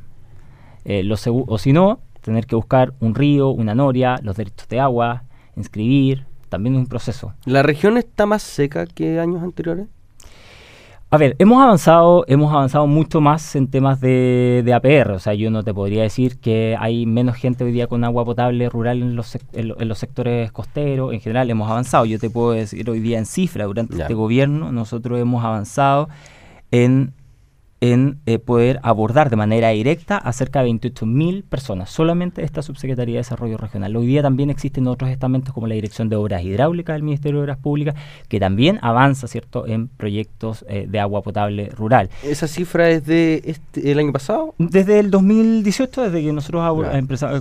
Lo 0.85 1.17
o 1.27 1.59
si 1.59 1.73
no, 1.75 2.01
tener 2.23 2.47
que 2.47 2.57
buscar 2.57 2.95
un 3.01 3.15
río, 3.15 3.51
una 3.51 3.75
noria, 3.75 4.19
los 4.23 4.37
derechos 4.37 4.69
de 4.69 4.81
agua, 4.81 5.25
inscribir, 5.57 6.25
también 6.49 6.77
es 6.77 6.81
un 6.81 6.87
proceso. 6.87 7.35
¿La 7.45 7.63
región 7.63 7.99
está 7.99 8.25
más 8.25 8.43
seca 8.43 8.87
que 8.87 9.21
años 9.21 9.43
anteriores? 9.43 9.89
A 11.11 11.17
ver, 11.17 11.37
hemos 11.39 11.63
avanzado, 11.63 12.25
hemos 12.29 12.53
avanzado 12.53 12.87
mucho 12.87 13.23
más 13.23 13.57
en 13.57 13.69
temas 13.69 13.99
de, 13.99 14.71
APR. 14.75 15.13
O 15.13 15.19
sea, 15.19 15.33
yo 15.33 15.51
no 15.51 15.63
te 15.63 15.73
podría 15.73 16.03
decir 16.03 16.39
que 16.39 16.77
hay 16.79 17.07
menos 17.07 17.37
gente 17.37 17.65
hoy 17.65 17.73
día 17.73 17.87
con 17.87 18.05
agua 18.05 18.27
potable 18.27 18.69
rural 18.69 19.01
en 19.01 19.17
los, 19.17 19.39
en, 19.55 19.89
los 19.89 19.99
sectores 19.99 20.53
costeros. 20.53 21.15
En 21.15 21.21
general 21.21 21.49
hemos 21.49 21.71
avanzado. 21.71 22.05
Yo 22.05 22.19
te 22.19 22.29
puedo 22.29 22.51
decir 22.51 22.91
hoy 22.91 23.01
día 23.01 23.19
en 23.19 23.25
cifra, 23.25 23.65
durante 23.65 23.99
este 23.99 24.13
gobierno 24.13 24.71
nosotros 24.71 25.19
hemos 25.19 25.43
avanzado 25.43 26.11
en 26.71 27.15
en 27.81 28.19
eh, 28.27 28.39
poder 28.39 28.81
abordar 28.83 29.31
de 29.31 29.37
manera 29.37 29.71
directa 29.71 30.17
a 30.17 30.33
cerca 30.33 30.63
de 30.63 30.71
28.000 30.71 31.45
personas, 31.45 31.91
solamente 31.91 32.45
esta 32.45 32.63
Subsecretaría 32.63 33.15
de 33.15 33.21
Desarrollo 33.21 33.57
Regional. 33.57 33.95
Hoy 33.97 34.07
día 34.07 34.23
también 34.23 34.51
existen 34.51 34.87
otros 34.87 35.11
estamentos 35.11 35.55
como 35.55 35.67
la 35.67 35.75
Dirección 35.75 36.09
de 36.09 36.17
Obras 36.17 36.43
Hidráulicas 36.43 36.95
del 36.95 37.03
Ministerio 37.03 37.39
de 37.39 37.45
Obras 37.45 37.59
Públicas, 37.59 37.95
que 38.29 38.41
también 38.41 38.79
avanza 38.83 39.29
¿cierto? 39.29 39.67
en 39.67 39.89
proyectos 39.89 40.65
eh, 40.69 40.87
de 40.89 41.01
agua 41.01 41.23
potable 41.23 41.71
rural. 41.71 42.11
¿Esa 42.23 42.49
cifra 42.49 42.91
es 42.91 43.07
de 43.07 43.43
este, 43.45 43.91
el 43.91 43.99
año 43.99 44.13
pasado? 44.13 44.55
Desde 44.59 44.99
el 44.99 45.11
2018, 45.11 46.11
desde 46.11 46.23
que 46.23 46.33
nosotros 46.33 46.65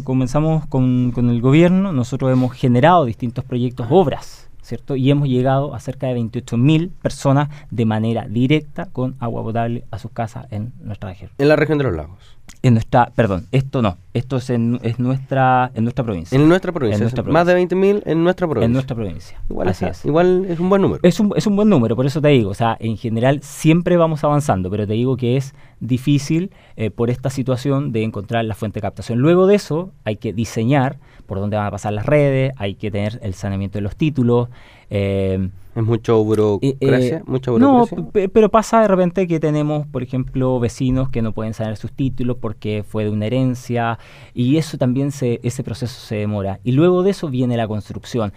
comenzamos 0.04 0.68
con, 0.68 1.12
con 1.12 1.30
el 1.30 1.42
gobierno, 1.42 1.92
nosotros 1.94 2.32
hemos 2.32 2.54
generado 2.54 3.06
distintos 3.06 3.44
proyectos, 3.44 3.88
obras 3.90 4.47
¿cierto? 4.68 4.96
Y 4.96 5.10
hemos 5.10 5.30
llegado 5.30 5.74
a 5.74 5.80
cerca 5.80 6.08
de 6.08 6.20
28.000 6.20 6.92
personas 7.02 7.50
de 7.72 7.86
manera 7.86 8.28
directa 8.28 8.88
con 8.88 9.16
agua 9.20 9.42
potable 9.42 9.86
a 9.92 9.98
sus 9.98 10.12
casas 10.12 10.46
en 10.52 10.74
nuestra 10.82 11.10
región. 11.10 11.32
En 11.38 11.48
la 11.48 11.56
región 11.56 11.78
de 11.78 11.86
los 11.86 11.96
lagos. 11.96 12.38
En 12.64 12.74
nuestra, 12.74 13.12
perdón, 13.14 13.46
esto 13.52 13.82
no, 13.82 13.98
esto 14.14 14.38
es 14.38 14.50
en 14.50 14.80
es 14.82 15.00
nuestra 15.00 15.72
en 15.76 15.84
nuestra 15.84 16.04
provincia. 16.04 16.36
En 16.36 16.48
nuestra 16.48 16.72
provincia. 16.72 17.24
Más 17.26 17.46
de 17.46 17.58
20.000 17.58 18.04
en 18.06 18.24
nuestra 18.24 18.48
provincia. 18.48 18.66
En 18.66 18.74
nuestra 18.74 18.96
provincia. 18.96 19.42
Igual, 19.50 19.68
Así 19.68 19.86
es, 19.86 20.06
igual 20.06 20.46
es 20.50 20.60
un 20.60 20.70
buen 20.70 20.82
número. 20.82 21.00
Es 21.04 21.20
un, 21.20 21.34
es 21.36 21.46
un 21.46 21.56
buen 21.56 21.70
número, 21.70 21.96
por 21.96 22.06
eso 22.06 22.22
te 22.22 22.30
digo, 22.30 22.50
o 22.50 22.54
sea, 22.54 22.76
en 22.80 22.98
general 22.98 23.42
siempre 23.44 23.96
vamos 23.96 24.24
avanzando, 24.24 24.70
pero 24.70 24.88
te 24.88 24.94
digo 24.94 25.18
que 25.18 25.38
es 25.38 25.54
difícil 25.80 26.52
eh, 26.78 26.90
por 26.90 27.10
esta 27.10 27.30
situación 27.30 27.92
de 27.92 28.04
encontrar 28.04 28.44
la 28.46 28.56
fuente 28.56 28.78
de 28.78 28.82
captación. 28.82 29.20
Luego 29.20 29.46
de 29.46 29.56
eso 29.56 29.92
hay 30.04 30.16
que 30.16 30.34
diseñar 30.34 30.98
por 31.28 31.40
dónde 31.40 31.58
van 31.58 31.68
a 31.68 31.72
pasar 31.72 31.94
las 31.94 32.06
redes, 32.06 32.54
hay 32.58 32.76
que 32.76 32.90
tener 32.90 33.20
el 33.22 33.36
saneamiento 33.36 33.78
de 33.78 33.82
los 33.82 33.96
títulos. 33.96 34.50
Eh, 34.90 35.50
¿Es 35.76 35.84
mucho 35.84 36.24
burocracia? 36.24 37.22
No, 37.60 37.86
pero 38.34 38.50
pasa 38.50 38.82
de 38.82 38.88
repente 38.88 39.28
que 39.28 39.40
tenemos, 39.40 39.86
por 39.86 40.02
ejemplo, 40.02 40.60
vecinos 40.60 41.10
que 41.10 41.22
no 41.22 41.34
pueden 41.34 41.54
sanear 41.54 41.78
sus 41.78 41.92
títulos 41.92 42.38
porque 42.42 42.84
fue 42.88 43.04
de 43.04 43.12
una 43.12 43.28
herencia 43.28 44.00
y 44.34 44.58
eso 44.58 44.80
también, 44.80 45.12
se, 45.12 45.40
ese 45.44 45.64
proceso 45.64 46.00
se 46.00 46.16
demora. 46.16 46.60
Y 46.64 46.72
luego 46.72 47.04
de 47.04 47.12
eso 47.12 47.30
viene 47.30 47.58
la 47.58 47.68
construcción. 47.68 48.34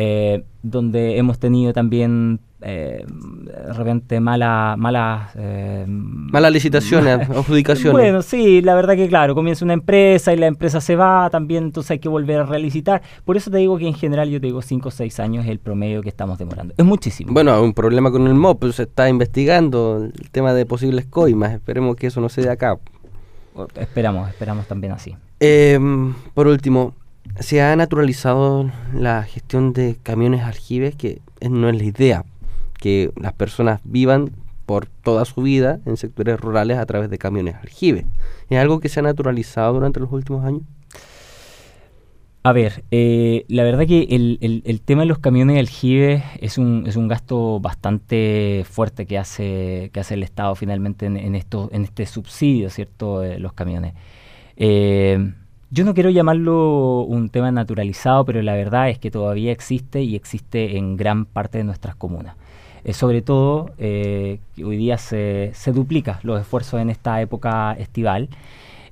Eh, 0.00 0.44
donde 0.62 1.18
hemos 1.18 1.40
tenido 1.40 1.72
también 1.72 2.38
eh, 2.60 3.04
de 3.06 3.72
repente 3.72 4.18
mala, 4.18 4.74
malas 4.76 5.30
eh, 5.36 5.84
malas 5.86 6.52
licitaciones, 6.52 7.28
adjudicaciones. 7.30 7.92
Bueno, 7.92 8.22
sí, 8.22 8.62
la 8.62 8.74
verdad 8.74 8.96
que 8.96 9.08
claro, 9.08 9.34
comienza 9.34 9.64
una 9.64 9.74
empresa 9.74 10.32
y 10.32 10.36
la 10.36 10.46
empresa 10.46 10.80
se 10.80 10.96
va, 10.96 11.30
también 11.30 11.64
entonces 11.64 11.92
hay 11.92 11.98
que 12.00 12.08
volver 12.08 12.40
a 12.40 12.46
relicitar. 12.46 13.02
Por 13.24 13.36
eso 13.36 13.50
te 13.50 13.58
digo 13.58 13.78
que 13.78 13.86
en 13.86 13.94
general 13.94 14.28
yo 14.28 14.40
te 14.40 14.46
digo 14.46 14.60
5 14.60 14.88
o 14.88 14.90
6 14.90 15.20
años 15.20 15.44
es 15.44 15.50
el 15.50 15.60
promedio 15.60 16.02
que 16.02 16.08
estamos 16.08 16.38
demorando. 16.38 16.74
Es 16.76 16.84
muchísimo. 16.84 17.32
Bueno, 17.32 17.62
un 17.62 17.74
problema 17.74 18.10
con 18.10 18.26
el 18.26 18.34
MOP, 18.34 18.72
se 18.72 18.82
está 18.82 19.08
investigando 19.08 20.04
el 20.04 20.30
tema 20.30 20.52
de 20.52 20.66
posibles 20.66 21.06
coimas, 21.06 21.52
esperemos 21.52 21.94
que 21.96 22.08
eso 22.08 22.20
no 22.20 22.28
se 22.28 22.42
dé 22.42 22.50
acá. 22.50 22.78
Esperamos, 23.76 24.28
esperamos 24.28 24.66
también 24.66 24.92
así. 24.92 25.16
Em, 25.40 26.14
por 26.34 26.48
último, 26.48 26.94
se 27.40 27.62
ha 27.62 27.74
naturalizado 27.76 28.70
la 28.92 29.22
gestión 29.22 29.72
de 29.72 29.96
camiones 30.02 30.42
aljibes, 30.42 30.96
que 30.96 31.20
no 31.48 31.68
es 31.68 31.76
la 31.76 31.84
idea, 31.84 32.24
que 32.78 33.10
las 33.20 33.32
personas 33.32 33.80
vivan 33.84 34.30
por 34.66 34.86
toda 34.86 35.24
su 35.24 35.42
vida 35.42 35.80
en 35.86 35.96
sectores 35.96 36.38
rurales 36.38 36.78
a 36.78 36.86
través 36.86 37.10
de 37.10 37.18
camiones 37.18 37.54
aljibes. 37.56 38.04
¿Es 38.50 38.58
algo 38.58 38.80
que 38.80 38.88
se 38.88 39.00
ha 39.00 39.02
naturalizado 39.02 39.72
durante 39.72 40.00
los 40.00 40.12
últimos 40.12 40.44
años? 40.44 40.62
A 42.42 42.52
ver, 42.52 42.84
eh, 42.90 43.44
la 43.48 43.62
verdad 43.64 43.86
que 43.86 44.06
el, 44.10 44.80
tema 44.84 45.02
de 45.02 45.06
los 45.06 45.18
camiones 45.18 45.58
aljibes 45.58 46.22
es 46.40 46.56
un, 46.56 46.84
es 46.86 46.96
un 46.96 47.08
gasto 47.08 47.60
bastante 47.60 48.64
fuerte 48.68 49.06
que 49.06 49.18
hace, 49.18 49.90
que 49.92 50.00
hace 50.00 50.14
el 50.14 50.22
Estado 50.22 50.54
finalmente 50.54 51.06
en, 51.06 51.34
esto, 51.34 51.68
en 51.72 51.84
este 51.84 52.06
subsidio, 52.06 52.70
¿cierto?, 52.70 53.20
de 53.20 53.38
los 53.38 53.52
camiones. 53.52 53.94
Eh, 54.56 55.32
yo 55.70 55.84
no 55.84 55.92
quiero 55.92 56.08
llamarlo 56.08 57.02
un 57.02 57.28
tema 57.28 57.50
naturalizado, 57.50 58.24
pero 58.24 58.40
la 58.40 58.54
verdad 58.54 58.88
es 58.88 58.98
que 58.98 59.10
todavía 59.10 59.52
existe 59.52 60.02
y 60.02 60.14
existe 60.14 60.78
en 60.78 60.96
gran 60.96 61.26
parte 61.26 61.58
de 61.58 61.64
nuestras 61.64 61.96
comunas. 61.96 62.36
Eh, 62.84 62.92
sobre 62.92 63.22
todo, 63.22 63.70
eh, 63.78 64.40
hoy 64.64 64.76
día 64.76 64.98
se, 64.98 65.52
duplica 65.72 66.20
los 66.22 66.40
esfuerzos 66.40 66.80
en 66.80 66.90
esta 66.90 67.20
época 67.20 67.72
estival. 67.74 68.28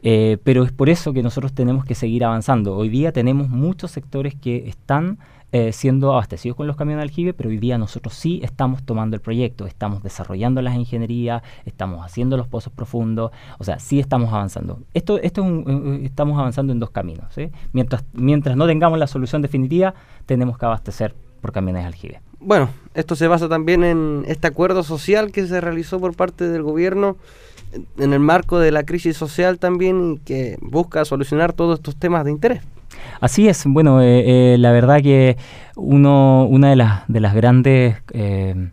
Eh, 0.02 0.38
pero 0.44 0.62
es 0.62 0.72
por 0.72 0.88
eso 0.88 1.12
que 1.12 1.22
nosotros 1.22 1.52
tenemos 1.52 1.84
que 1.84 1.94
seguir 1.94 2.24
avanzando. 2.24 2.76
Hoy 2.76 2.88
día 2.88 3.12
tenemos 3.12 3.48
muchos 3.48 3.90
sectores 3.90 4.34
que 4.34 4.68
están 4.68 5.18
siendo 5.72 6.12
abastecidos 6.12 6.54
con 6.54 6.66
los 6.66 6.76
camiones 6.76 6.98
de 6.98 7.02
aljibe, 7.04 7.32
pero 7.32 7.48
hoy 7.48 7.56
día 7.56 7.78
nosotros 7.78 8.12
sí 8.12 8.40
estamos 8.42 8.82
tomando 8.82 9.16
el 9.16 9.22
proyecto, 9.22 9.66
estamos 9.66 10.02
desarrollando 10.02 10.60
las 10.60 10.74
ingenierías, 10.76 11.40
estamos 11.64 12.04
haciendo 12.04 12.36
los 12.36 12.46
pozos 12.46 12.74
profundos, 12.74 13.30
o 13.56 13.64
sea, 13.64 13.78
sí 13.78 13.98
estamos 13.98 14.30
avanzando. 14.34 14.80
Esto, 14.92 15.18
esto 15.18 15.46
estamos 16.02 16.38
avanzando 16.38 16.74
en 16.74 16.78
dos 16.78 16.90
caminos. 16.90 17.34
Mientras, 17.72 18.04
mientras 18.12 18.54
no 18.54 18.66
tengamos 18.66 18.98
la 18.98 19.06
solución 19.06 19.40
definitiva, 19.40 19.94
tenemos 20.26 20.58
que 20.58 20.66
abastecer 20.66 21.14
por 21.40 21.52
camiones 21.52 21.84
de 21.84 21.86
aljibe. 21.86 22.20
Bueno, 22.46 22.70
esto 22.94 23.16
se 23.16 23.26
basa 23.26 23.48
también 23.48 23.82
en 23.82 24.22
este 24.28 24.46
acuerdo 24.46 24.84
social 24.84 25.32
que 25.32 25.48
se 25.48 25.60
realizó 25.60 25.98
por 25.98 26.14
parte 26.14 26.48
del 26.48 26.62
gobierno 26.62 27.16
en 27.98 28.12
el 28.12 28.20
marco 28.20 28.60
de 28.60 28.70
la 28.70 28.84
crisis 28.84 29.16
social 29.16 29.58
también 29.58 30.12
y 30.12 30.18
que 30.18 30.56
busca 30.60 31.04
solucionar 31.04 31.52
todos 31.52 31.80
estos 31.80 31.96
temas 31.96 32.24
de 32.24 32.30
interés. 32.30 32.62
Así 33.20 33.48
es, 33.48 33.64
bueno, 33.66 34.00
eh, 34.00 34.54
eh, 34.54 34.58
la 34.58 34.70
verdad 34.70 35.02
que 35.02 35.36
uno, 35.74 36.46
una 36.48 36.70
de 36.70 36.76
las, 36.76 37.02
de 37.08 37.18
las 37.18 37.34
grandes 37.34 37.96
eh, 38.12 38.70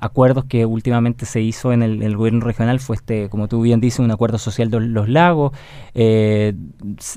acuerdos 0.00 0.44
que 0.44 0.66
últimamente 0.66 1.26
se 1.26 1.40
hizo 1.40 1.72
en 1.72 1.82
el, 1.82 2.16
gobierno 2.16 2.40
regional 2.44 2.80
fue 2.80 2.96
este, 2.96 3.28
como 3.28 3.48
tú 3.48 3.62
bien 3.62 3.80
dices, 3.80 4.00
un 4.00 4.10
acuerdo 4.10 4.38
social 4.38 4.70
de 4.70 4.80
los 4.80 5.08
lagos, 5.08 5.52
eh, 5.94 6.54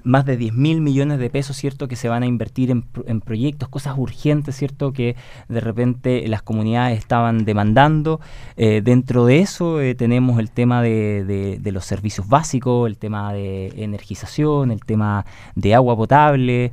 más 0.03 0.25
de 0.25 0.38
10 0.38 0.53
mil 0.53 0.81
millones 0.81 1.19
de 1.19 1.29
pesos, 1.29 1.57
¿cierto?, 1.57 1.88
que 1.88 1.96
se 1.96 2.10
van 2.10 2.23
a 2.23 2.25
invertir 2.25 2.71
en, 2.71 3.21
proyectos, 3.21 3.69
cosas 3.69 3.95
urgentes, 3.97 4.56
¿cierto?, 4.56 4.93
que 4.93 5.15
de 5.49 5.60
repente 5.60 6.28
las 6.28 6.41
comunidades 6.41 6.97
estaban 6.97 7.45
demandando. 7.45 8.19
Eh, 8.56 8.82
dentro 8.84 9.25
de 9.25 9.39
eso 9.39 9.82
eh, 9.82 9.95
tenemos 9.95 10.39
el 10.39 10.51
tema 10.51 10.82
de, 10.82 11.58
de, 11.62 11.71
los 11.71 11.86
servicios 11.86 12.28
básicos, 12.28 12.88
el 12.88 12.97
tema 12.97 13.34
de 13.34 13.67
energización, 13.78 14.71
el 14.71 14.84
tema 14.86 15.25
de 15.56 15.75
agua 15.75 15.95
potable. 15.95 16.71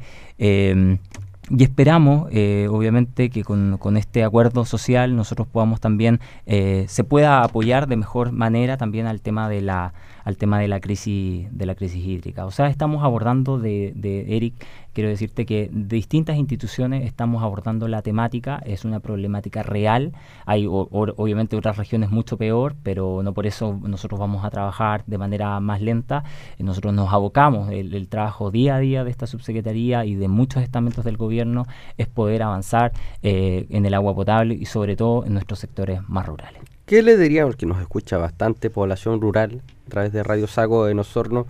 Y 1.50 1.62
esperamos, 1.62 2.28
eh, 2.32 2.68
obviamente, 2.70 3.28
que 3.28 3.44
con, 3.44 3.76
con, 3.78 3.96
este 3.96 4.24
acuerdo 4.24 4.64
social 4.64 5.14
nosotros 5.14 5.46
podamos 5.46 5.80
también, 5.80 6.20
eh, 6.46 6.86
se 6.88 7.04
pueda 7.04 7.42
apoyar 7.42 7.86
de 7.86 7.96
mejor 7.96 8.32
manera 8.32 8.78
también 8.78 9.06
al 9.06 9.20
tema 9.20 9.48
de 9.48 9.60
la, 9.60 9.92
al 10.24 10.36
tema 10.36 10.58
de 10.58 10.68
la 10.68 10.80
crisis, 10.80 11.46
de 11.50 11.66
la 11.66 11.74
crisis 11.74 12.04
hídrica. 12.04 12.46
O 12.46 12.50
sea, 12.50 12.68
estamos 12.68 13.04
abordando 13.04 13.58
de, 13.58 13.92
de 13.94 14.36
Eric 14.36 14.54
quiero 14.94 15.10
decirte 15.10 15.44
que 15.44 15.68
de 15.70 15.96
distintas 15.96 16.36
instituciones 16.36 17.04
estamos 17.04 17.42
abordando 17.42 17.88
la 17.88 18.00
temática, 18.00 18.62
es 18.64 18.84
una 18.86 19.00
problemática 19.00 19.62
real, 19.62 20.12
hay 20.46 20.66
obviamente 20.66 21.56
otras 21.56 21.76
regiones 21.76 22.10
mucho 22.10 22.38
peor, 22.38 22.76
pero 22.82 23.22
no 23.22 23.34
por 23.34 23.46
eso 23.46 23.78
nosotros 23.82 24.18
vamos 24.18 24.44
a 24.44 24.50
trabajar 24.50 25.02
de 25.06 25.18
manera 25.18 25.60
más 25.60 25.82
lenta, 25.82 26.24
nosotros 26.58 26.94
nos 26.94 27.12
abocamos, 27.12 27.70
el, 27.70 28.04
trabajo 28.08 28.50
día 28.50 28.76
a 28.76 28.78
día 28.78 29.02
de 29.02 29.10
esta 29.10 29.26
subsecretaría 29.26 30.04
y 30.04 30.14
de 30.14 30.28
muchos 30.28 30.62
estamentos 30.62 31.04
del 31.04 31.16
gobierno 31.16 31.66
es 31.98 32.06
poder 32.06 32.42
avanzar 32.42 32.92
eh, 33.22 33.66
en 33.70 33.86
el 33.86 33.94
agua 33.94 34.14
potable 34.14 34.54
y 34.54 34.66
sobre 34.66 34.94
todo 34.94 35.24
en 35.24 35.32
nuestros 35.32 35.58
sectores 35.58 36.00
más 36.08 36.26
rurales. 36.26 36.62
¿Qué 36.86 37.02
le 37.02 37.16
diría, 37.16 37.44
porque 37.44 37.66
nos 37.66 37.80
escucha 37.80 38.18
bastante 38.18 38.70
población 38.70 39.20
rural 39.20 39.62
a 39.86 39.90
través 39.90 40.12
de 40.12 40.22
Radio 40.22 40.46
Sago 40.46 40.86
de 40.86 40.94
Osorno, 40.94 41.46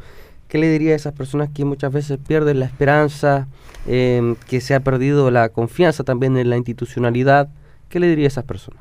¿Qué 0.54 0.58
le 0.58 0.70
diría 0.70 0.92
a 0.92 0.94
esas 0.94 1.14
personas 1.14 1.50
que 1.50 1.64
muchas 1.64 1.92
veces 1.92 2.16
pierden 2.24 2.60
la 2.60 2.66
esperanza, 2.66 3.48
em, 3.88 4.36
que 4.48 4.60
se 4.60 4.76
ha 4.76 4.80
perdido 4.80 5.32
la 5.32 5.48
confianza 5.48 6.04
también 6.04 6.36
en 6.36 6.48
la 6.48 6.56
institucionalidad? 6.56 7.48
¿Qué 7.88 7.98
le 7.98 8.06
diría 8.06 8.26
a 8.26 8.28
esas 8.28 8.44
personas? 8.44 8.80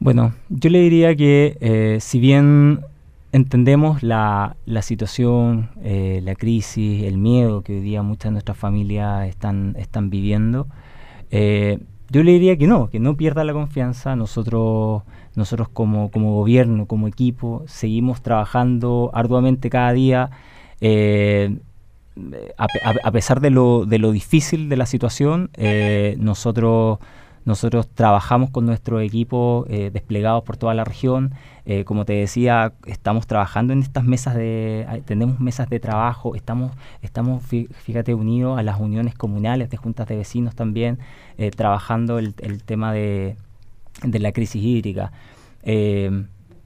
Bueno, 0.00 0.34
yo 0.48 0.70
le 0.70 0.80
diría 0.80 1.14
que 1.14 1.56
eh, 1.60 1.98
si 2.00 2.18
bien 2.18 2.80
entendemos 3.30 4.02
la, 4.02 4.56
la 4.66 4.82
situación, 4.82 5.70
eh, 5.82 6.20
la 6.24 6.34
crisis, 6.34 7.04
el 7.04 7.18
miedo 7.18 7.62
que 7.62 7.74
hoy 7.74 7.80
día 7.80 8.02
muchas 8.02 8.24
de 8.24 8.32
nuestras 8.32 8.58
familias 8.58 9.28
están, 9.28 9.76
están 9.78 10.10
viviendo, 10.10 10.66
eh, 11.30 11.78
yo 12.14 12.22
le 12.22 12.30
diría 12.30 12.56
que 12.56 12.68
no, 12.68 12.90
que 12.90 13.00
no 13.00 13.16
pierda 13.16 13.42
la 13.42 13.52
confianza. 13.52 14.14
Nosotros, 14.14 15.02
nosotros 15.34 15.68
como, 15.68 16.12
como 16.12 16.32
gobierno, 16.36 16.86
como 16.86 17.08
equipo, 17.08 17.64
seguimos 17.66 18.22
trabajando 18.22 19.10
arduamente 19.12 19.68
cada 19.68 19.92
día 19.92 20.30
eh, 20.80 21.58
a, 22.56 23.10
pesar 23.10 23.40
de 23.40 23.50
lo, 23.50 23.84
de 23.84 23.98
lo, 23.98 24.12
difícil 24.12 24.68
de 24.68 24.76
la 24.76 24.86
situación, 24.86 25.50
eh, 25.54 26.14
nosotros, 26.20 27.00
nosotros 27.44 27.88
trabajamos 27.88 28.50
con 28.50 28.66
nuestro 28.66 29.00
equipo 29.00 29.66
eh, 29.68 29.90
desplegados 29.92 30.42
por 30.44 30.56
toda 30.56 30.74
la 30.74 30.84
región. 30.84 31.32
como 31.86 32.04
te 32.04 32.12
decía, 32.12 32.74
estamos 32.86 33.26
trabajando 33.26 33.72
en 33.72 33.80
estas 33.80 34.04
mesas 34.04 34.34
de, 34.34 34.86
tenemos 35.06 35.40
mesas 35.40 35.70
de 35.70 35.80
trabajo, 35.80 36.34
estamos, 36.34 36.72
estamos 37.00 37.42
fíjate, 37.42 38.12
unidos 38.12 38.58
a 38.58 38.62
las 38.62 38.78
uniones 38.78 39.14
comunales 39.14 39.70
de 39.70 39.78
juntas 39.78 40.06
de 40.06 40.16
vecinos 40.16 40.54
también, 40.54 40.98
trabajando 41.56 42.18
el, 42.18 42.34
tema 42.66 42.92
de, 42.92 43.36
la 44.02 44.32
crisis 44.32 44.62
hídrica 44.62 45.10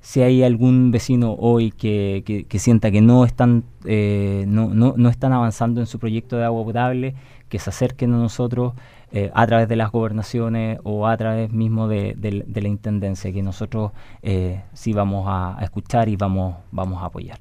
si 0.09 0.23
hay 0.23 0.43
algún 0.43 0.91
vecino 0.91 1.35
hoy 1.35 1.71
que, 1.71 2.45
que, 2.49 2.59
sienta 2.59 2.91
que 2.91 3.03
no 3.03 3.27
están, 3.27 3.65
eh, 3.85 4.45
no, 4.49 4.73
no, 4.73 4.95
no, 4.97 5.09
están 5.09 5.35
avanzando 5.35 5.81
en 5.81 5.87
su 5.87 5.99
proyecto 5.99 6.37
de 6.37 6.45
agua 6.45 6.65
potable, 6.65 7.15
que 7.51 7.59
se 7.59 7.69
acerquen 7.69 8.15
a 8.15 8.17
nosotros 8.17 8.73
eh, 9.13 9.31
a 9.35 9.47
través 9.47 9.69
de 9.69 9.77
las 9.77 9.91
gobernaciones 9.91 10.79
o 10.85 11.07
a 11.07 11.17
través 11.17 11.53
mismo 11.53 11.89
de, 11.89 12.15
la 12.55 12.69
Intendencia, 12.69 13.33
que 13.33 13.43
nosotros 13.43 13.93
eh, 14.23 14.63
sí 14.73 14.93
vamos 14.93 15.27
a, 15.29 15.59
escuchar 15.63 16.09
y 16.09 16.17
vamos, 16.17 16.57
vamos 16.71 17.03
a 17.03 17.07
apoyar. 17.07 17.39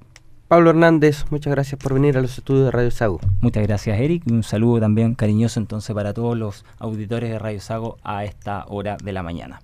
Pablo 0.48 0.70
Hernández, 0.70 1.26
muchas 1.30 1.52
gracias 1.52 1.80
por 1.82 1.94
venir 1.94 2.18
a 2.18 2.22
los 2.22 2.38
estudios 2.38 2.66
de 2.66 2.72
Radio 2.72 2.92
Sago. 2.92 3.20
Muchas 3.42 3.64
gracias, 3.64 4.00
Eric. 4.00 4.24
Un 4.32 4.44
saludo 4.44 4.80
también 4.80 5.14
cariñoso 5.14 5.60
entonces 5.60 5.94
para 5.94 6.14
todos 6.14 6.38
los 6.38 6.64
auditores 6.80 7.30
de 7.30 7.38
Radio 7.38 7.60
Sago 7.60 7.98
a 8.04 8.24
esta 8.24 8.66
hora 8.70 8.96
de 9.04 9.12
la 9.12 9.24
mañana 9.24 9.60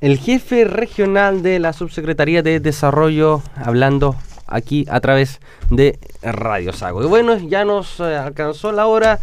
el 0.00 0.18
jefe 0.18 0.64
regional 0.64 1.42
de 1.42 1.58
la 1.58 1.72
Subsecretaría 1.72 2.42
de 2.42 2.60
Desarrollo, 2.60 3.42
hablando 3.56 4.14
aquí 4.46 4.86
a 4.88 5.00
través 5.00 5.40
de 5.70 5.98
Radio 6.22 6.72
Sago. 6.72 7.02
Y 7.02 7.06
bueno, 7.06 7.38
ya 7.38 7.64
nos 7.64 7.98
eh, 8.00 8.16
alcanzó 8.16 8.72
la 8.72 8.86
hora 8.86 9.18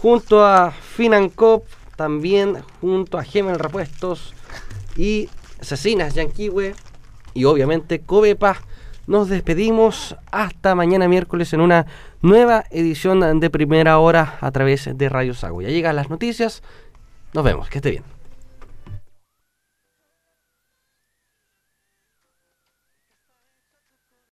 junto 0.00 0.44
a 0.44 0.70
Financop, 0.70 1.66
también 1.96 2.58
junto 2.80 3.18
a 3.18 3.24
Gemel 3.24 3.58
Repuestos 3.58 4.34
y 4.96 5.28
Cecinas 5.60 6.14
Yanquiwe 6.14 6.74
y 7.34 7.44
obviamente 7.44 8.00
Covepa. 8.00 8.58
nos 9.06 9.28
despedimos 9.28 10.16
hasta 10.30 10.74
mañana 10.74 11.08
miércoles 11.08 11.52
en 11.52 11.60
una 11.60 11.86
nueva 12.22 12.64
edición 12.70 13.38
de 13.38 13.50
primera 13.50 13.98
hora 13.98 14.38
a 14.40 14.50
través 14.50 14.88
de 14.96 15.08
Radio 15.08 15.34
Sago. 15.34 15.60
Ya 15.60 15.68
llegan 15.68 15.96
las 15.96 16.08
noticias. 16.08 16.62
Nos 17.34 17.44
vemos, 17.44 17.68
que 17.68 17.78
esté 17.78 17.90
bien. 17.90 18.13